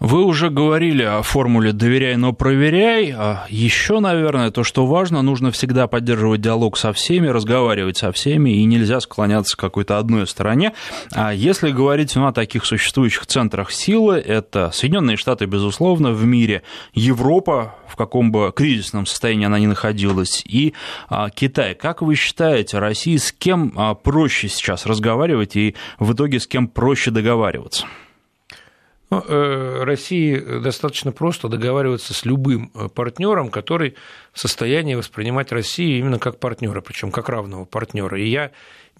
Вы 0.00 0.24
уже 0.24 0.50
говорили 0.50 1.02
о 1.02 1.22
формуле 1.22 1.72
«доверяй, 1.72 2.16
но 2.16 2.32
проверяй». 2.32 3.14
А 3.16 3.46
еще, 3.48 4.00
наверное, 4.00 4.50
то, 4.50 4.64
что 4.64 4.86
важно, 4.86 5.22
нужно 5.22 5.50
всегда 5.50 5.86
поддерживать 5.86 6.40
диалог 6.40 6.76
со 6.76 6.92
всеми, 6.92 7.28
разговаривать 7.28 7.98
со 7.98 8.12
всеми, 8.12 8.50
и 8.50 8.64
нельзя 8.64 9.00
склоняться 9.00 9.56
к 9.56 9.60
какой-то 9.60 9.98
одной 9.98 10.26
стороне. 10.26 10.72
А 11.12 11.32
если 11.32 11.70
говорить 11.70 12.16
ну, 12.16 12.26
о 12.26 12.32
таких 12.32 12.64
существующих 12.64 13.26
центрах 13.26 13.70
силы, 13.70 14.16
это 14.16 14.70
Соединенные 14.72 15.16
Штаты, 15.16 15.46
безусловно, 15.46 16.10
в 16.10 16.24
мире, 16.24 16.62
Европа, 16.92 17.76
в 17.88 17.96
каком 17.96 18.32
бы 18.32 18.52
кризисном 18.54 19.06
состоянии 19.06 19.46
она 19.46 19.58
ни 19.58 19.66
находилась, 19.66 20.42
и 20.44 20.74
а, 21.08 21.30
Китай. 21.30 21.74
Как 21.74 22.02
вы 22.02 22.16
считаете, 22.16 22.78
России 22.78 23.16
с 23.16 23.32
кем 23.32 23.72
а, 23.76 23.94
проще 23.94 24.48
сейчас 24.48 24.86
разговаривать 24.86 25.56
и 25.56 25.76
в 25.98 26.12
итоге 26.12 26.40
с 26.40 26.46
кем 26.46 26.66
проще 26.66 27.10
договариваться? 27.10 27.86
Ну, 29.10 29.22
э, 29.26 29.84
России 29.84 30.36
достаточно 30.60 31.12
просто 31.12 31.48
договариваться 31.48 32.14
с 32.14 32.24
любым 32.24 32.70
э, 32.74 32.88
партнером, 32.88 33.50
который 33.50 33.94
в 34.32 34.40
состоянии 34.40 34.94
воспринимать 34.94 35.52
Россию 35.52 35.98
именно 35.98 36.18
как 36.18 36.38
партнера, 36.38 36.80
причем 36.80 37.10
как 37.10 37.28
равного 37.28 37.64
партнера. 37.64 38.18
И 38.18 38.26
я 38.26 38.50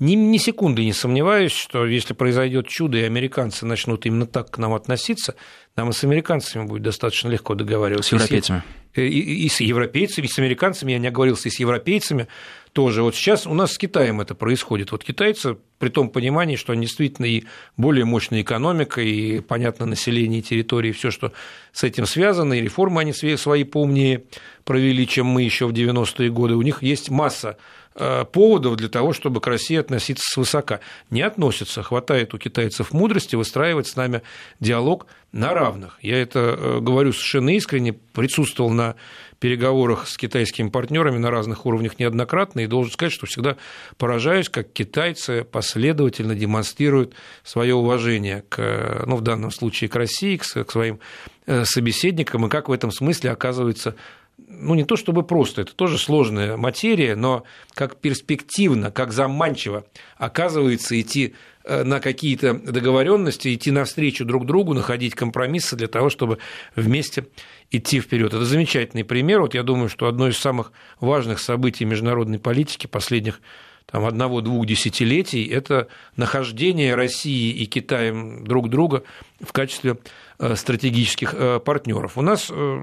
ни, 0.00 0.14
ни 0.14 0.38
секунды 0.38 0.84
не 0.84 0.92
сомневаюсь, 0.92 1.52
что 1.52 1.86
если 1.86 2.14
произойдет 2.14 2.66
чудо, 2.66 2.98
и 2.98 3.02
американцы 3.02 3.64
начнут 3.64 4.06
именно 4.06 4.26
так 4.26 4.50
к 4.50 4.58
нам 4.58 4.74
относиться, 4.74 5.36
нам 5.76 5.90
и 5.90 5.92
с 5.92 6.02
американцами 6.02 6.64
будет 6.64 6.82
достаточно 6.82 7.28
легко 7.28 7.54
договариваться. 7.54 8.10
С 8.10 8.12
европейцами. 8.12 8.62
И, 8.94 9.02
и, 9.02 9.46
и 9.46 9.48
с 9.48 9.60
европейцами, 9.60 10.26
и 10.26 10.28
с 10.28 10.38
американцами, 10.38 10.92
я 10.92 10.98
не 10.98 11.08
оговорился, 11.08 11.48
и 11.48 11.52
с 11.52 11.60
европейцами 11.60 12.26
тоже. 12.72 13.02
Вот 13.02 13.14
сейчас 13.14 13.46
у 13.46 13.54
нас 13.54 13.72
с 13.72 13.78
Китаем 13.78 14.20
это 14.20 14.34
происходит. 14.34 14.90
Вот 14.90 15.04
китайцы, 15.04 15.56
при 15.78 15.90
том 15.90 16.08
понимании, 16.08 16.56
что 16.56 16.72
они 16.72 16.82
действительно 16.86 17.26
и 17.26 17.44
более 17.76 18.04
мощная 18.04 18.42
экономика, 18.42 19.00
и, 19.00 19.40
понятно, 19.40 19.86
население, 19.86 20.40
и 20.40 20.42
территории, 20.42 20.90
все, 20.90 21.12
что 21.12 21.32
с 21.72 21.84
этим 21.84 22.06
связано, 22.06 22.54
и 22.54 22.60
реформы 22.60 23.00
они 23.00 23.12
свои 23.12 23.64
поумнее 23.64 24.24
провели, 24.64 25.06
чем 25.06 25.26
мы 25.26 25.42
еще 25.42 25.66
в 25.66 25.72
90-е 25.72 26.30
годы. 26.30 26.54
У 26.54 26.62
них 26.62 26.82
есть 26.82 27.10
масса 27.10 27.56
Э, 27.56 27.83
поводов 27.94 28.76
для 28.76 28.88
того, 28.88 29.12
чтобы 29.12 29.40
к 29.40 29.46
России 29.46 29.76
относиться 29.76 30.24
свысока. 30.28 30.80
Не 31.10 31.22
относятся. 31.22 31.82
Хватает 31.82 32.34
у 32.34 32.38
китайцев 32.38 32.92
мудрости 32.92 33.36
выстраивать 33.36 33.86
с 33.86 33.96
нами 33.96 34.22
диалог 34.60 35.06
на 35.34 35.52
равных. 35.52 35.98
Я 36.00 36.22
это 36.22 36.56
э, 36.56 36.78
говорю 36.80 37.12
совершенно 37.12 37.50
искренне, 37.50 37.92
присутствовал 37.92 38.70
на 38.70 38.94
переговорах 39.40 40.06
с 40.06 40.16
китайскими 40.16 40.68
партнерами 40.68 41.18
на 41.18 41.30
разных 41.30 41.66
уровнях 41.66 41.98
неоднократно, 41.98 42.60
и 42.60 42.66
должен 42.66 42.92
сказать, 42.92 43.12
что 43.12 43.26
всегда 43.26 43.56
поражаюсь, 43.98 44.48
как 44.48 44.72
китайцы 44.72 45.44
последовательно 45.44 46.36
демонстрируют 46.36 47.14
свое 47.42 47.74
уважение 47.74 48.44
к, 48.48 49.02
ну, 49.06 49.16
в 49.16 49.22
данном 49.22 49.50
случае 49.50 49.90
к 49.90 49.96
России, 49.96 50.36
к 50.36 50.70
своим 50.70 51.00
э, 51.46 51.64
собеседникам, 51.64 52.46
и 52.46 52.48
как 52.48 52.68
в 52.68 52.72
этом 52.72 52.92
смысле 52.92 53.32
оказывается 53.32 53.96
ну, 54.36 54.74
не 54.74 54.84
то 54.84 54.96
чтобы 54.96 55.22
просто, 55.22 55.62
это 55.62 55.74
тоже 55.74 55.98
сложная 55.98 56.56
материя, 56.56 57.16
но 57.16 57.44
как 57.74 57.96
перспективно, 57.96 58.90
как 58.90 59.12
заманчиво 59.12 59.84
оказывается 60.16 61.00
идти 61.00 61.34
э, 61.64 61.84
на 61.84 62.00
какие-то 62.00 62.54
договоренности, 62.54 63.54
идти 63.54 63.70
навстречу 63.70 64.24
друг 64.24 64.46
другу, 64.46 64.74
находить 64.74 65.14
компромиссы 65.14 65.76
для 65.76 65.88
того, 65.88 66.10
чтобы 66.10 66.38
вместе 66.74 67.26
идти 67.70 68.00
вперед. 68.00 68.34
Это 68.34 68.44
замечательный 68.44 69.04
пример. 69.04 69.40
Вот 69.40 69.54
я 69.54 69.62
думаю, 69.62 69.88
что 69.88 70.06
одно 70.06 70.28
из 70.28 70.38
самых 70.38 70.72
важных 71.00 71.38
событий 71.38 71.84
международной 71.84 72.38
политики 72.38 72.86
последних 72.86 73.40
там, 73.86 74.04
одного-двух 74.04 74.66
десятилетий– 74.66 75.46
это 75.50 75.88
нахождение 76.16 76.94
России 76.94 77.52
и 77.52 77.66
Китаем 77.66 78.44
друг 78.44 78.68
друга 78.68 79.04
в 79.40 79.52
качестве 79.52 79.98
э, 80.38 80.56
стратегических 80.56 81.34
э, 81.34 81.60
партнеров. 81.60 82.16
У 82.16 82.22
нас 82.22 82.50
на, 82.50 82.82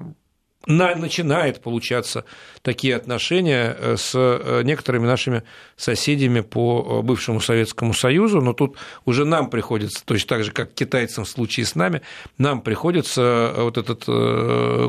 начинает 0.68 1.62
получаться 1.62 2.26
такие 2.62 2.96
отношения 2.96 3.76
э, 3.78 3.98
с 3.98 4.12
э, 4.14 4.62
некоторыми 4.64 5.08
нашими 5.08 5.44
соседями 5.76 6.42
по 6.42 7.00
э, 7.00 7.02
бывшему 7.02 7.42
Советскому 7.42 7.94
Союзу, 7.94 8.42
но 8.42 8.54
тут 8.54 8.78
уже 9.06 9.26
нам 9.26 9.50
приходится, 9.50 10.06
точно 10.06 10.28
так 10.30 10.44
же, 10.44 10.52
как 10.52 10.74
китайцам 10.74 11.26
в 11.26 11.30
случае 11.30 11.66
с 11.66 11.76
нами, 11.76 12.02
нам 12.38 12.62
приходится 12.62 13.54
вот 13.58 13.78
этот 13.78 14.06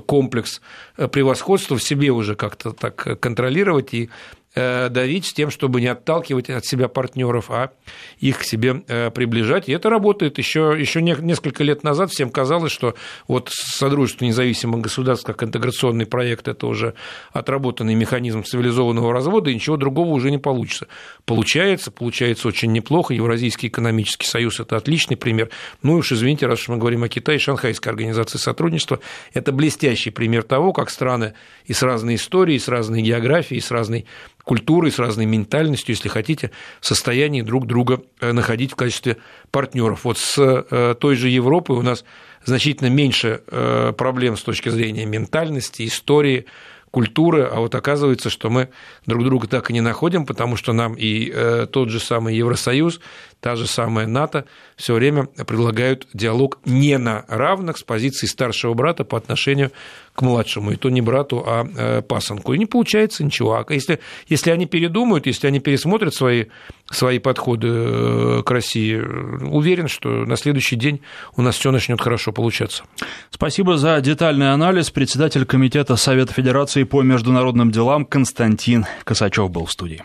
комплекс 0.07 0.61
превосходства 0.97 1.77
в 1.77 1.83
себе 1.83 2.11
уже 2.11 2.35
как-то 2.35 2.73
так 2.73 3.21
контролировать 3.21 3.95
и 3.95 4.11
давить 4.55 5.27
с 5.27 5.33
тем, 5.33 5.51
чтобы 5.51 5.81
не 5.81 5.87
отталкивать 5.87 6.51
от 6.51 6.67
себя 6.67 6.89
партнеров, 6.89 7.51
а 7.51 7.73
их 8.19 8.41
к 8.41 8.45
себе 8.45 8.83
э, 8.87 9.11
приближать. 9.11 9.69
И 9.69 9.73
это 9.73 9.89
работает. 9.89 10.39
Еще, 10.39 10.77
еще 10.79 11.01
несколько 11.01 11.65
лет 11.65 11.83
назад 11.83 12.11
всем 12.11 12.31
казалось, 12.31 12.73
что 12.73 12.95
вот 13.29 13.51
Содружество 13.51 14.25
независимых 14.25 14.81
государств 14.81 15.25
как 15.25 15.43
интеграционный 15.43 16.07
проект– 16.07 16.49
это 16.49 16.67
уже 16.67 16.95
отработанный 17.33 17.95
механизм 17.95 18.45
цивилизованного 18.45 19.13
развода, 19.13 19.51
и 19.51 19.55
ничего 19.55 19.77
другого 19.77 20.11
уже 20.11 20.31
не 20.31 20.39
получится. 20.39 20.87
Получается, 21.25 21.91
получается 21.91 22.49
очень 22.49 22.73
неплохо. 22.73 23.15
Евразийский 23.15 23.69
экономический 23.69 24.27
союз– 24.27 24.61
это 24.61 24.77
отличный 24.77 25.17
пример. 25.17 25.49
Ну 25.83 25.95
уж 25.95 26.13
извините, 26.13 26.47
раз 26.47 26.61
уж 26.61 26.69
мы 26.69 26.77
говорим 26.77 27.03
о 27.05 27.09
Китае, 27.09 27.39
Шанхайская 27.39 27.93
организация 27.93 28.39
сотрудничества– 28.39 29.01
это 29.33 29.53
блестящий 29.53 30.11
пример 30.11 30.43
того, 30.43 30.73
как 30.73 30.91
страны 30.91 31.35
и 31.65 31.73
с 31.73 31.83
разной 31.83 32.17
историей, 32.17 32.57
и 32.57 32.61
с 32.61 32.69
разной 32.69 33.03
географией, 33.03 33.59
и 33.59 33.63
с 33.63 33.71
разной 33.71 34.07
культурой, 34.45 34.91
с 34.91 34.99
разной 34.99 35.27
ментальностью, 35.27 35.95
если 35.95 36.09
хотите, 36.09 36.51
в 36.81 36.87
состоянии 36.87 37.43
друг 37.43 37.67
друга 37.67 38.03
э, 38.21 38.33
находить 38.33 38.73
в 38.73 38.77
качестве 38.77 39.19
партнеров. 39.51 40.05
Вот 40.05 40.19
с 40.19 40.39
э, 40.39 40.95
той 40.99 41.17
же 41.17 41.29
Европой 41.29 41.77
у 41.77 41.83
нас 41.83 42.05
значительно 42.45 42.89
меньше 42.89 43.43
э, 43.47 43.93
проблем 43.97 44.37
с 44.37 44.43
точки 44.43 44.69
зрения 44.69 45.07
ментальности, 45.07 45.87
истории, 45.87 46.47
культуры, 46.91 47.45
а 47.45 47.61
вот 47.61 47.75
оказывается, 47.75 48.29
что 48.29 48.51
мы 48.51 48.69
друг 49.07 49.25
друга 49.25 49.49
так 49.49 49.71
и 49.71 49.73
не 49.73 49.81
находим, 49.81 50.27
потому 50.27 50.57
что 50.57 50.75
нам 50.75 50.93
и 50.93 51.33
тот 51.73 51.89
же 51.89 51.99
самый 51.99 52.37
Евросоюз, 52.37 53.01
та 53.41 53.57
же 53.57 53.67
самая 53.67 54.07
НАТО 54.07 54.45
все 54.77 54.93
время 54.93 55.25
предлагают 55.25 56.07
диалог 56.13 56.59
не 56.67 56.99
на 56.99 57.25
равных 57.29 57.79
с 57.79 57.83
позиции 57.83 58.27
старшего 58.27 58.75
брата 58.75 59.05
по 59.05 59.17
отношению 59.17 59.73
к 60.15 60.23
младшему, 60.23 60.73
и 60.73 60.77
то 60.77 60.91
не 60.91 61.01
брату, 61.01 61.43
а 61.47 61.67
э, 61.75 62.03
пасынку. 62.03 62.53
И 62.53 62.59
не 62.59 62.67
получается 62.67 63.25
ничего. 63.25 63.55
А 63.55 63.73
если, 63.73 64.01
если 64.27 64.51
они 64.51 64.67
передумают, 64.67 65.27
если 65.27 65.47
они 65.47 65.59
пересмотрят 65.59 66.15
свои, 66.15 66.47
свои 66.91 67.19
подходы 67.19 67.69
э, 67.69 68.43
к 68.45 68.51
России, 68.51 68.97
уверен, 68.97 69.89
что 69.89 70.09
на 70.09 70.37
следующий 70.37 70.77
день 70.77 71.01
у 71.37 71.43
нас 71.43 71.57
все 71.57 71.71
начнет 71.71 72.01
хорошо 72.01 72.33
получаться. 72.33 72.85
Спасибо 73.31 73.79
за 73.79 74.01
детальный 74.01 74.53
анализ. 74.53 74.91
Председатель 74.91 75.47
Комитета 75.47 75.97
Совета 75.97 76.35
Федерации 76.35 76.85
по 76.85 77.03
международным 77.03 77.71
делам 77.71 78.05
Константин 78.05 78.87
Косачев 79.05 79.51
был 79.51 79.65
в 79.65 79.73
студии. 79.73 80.03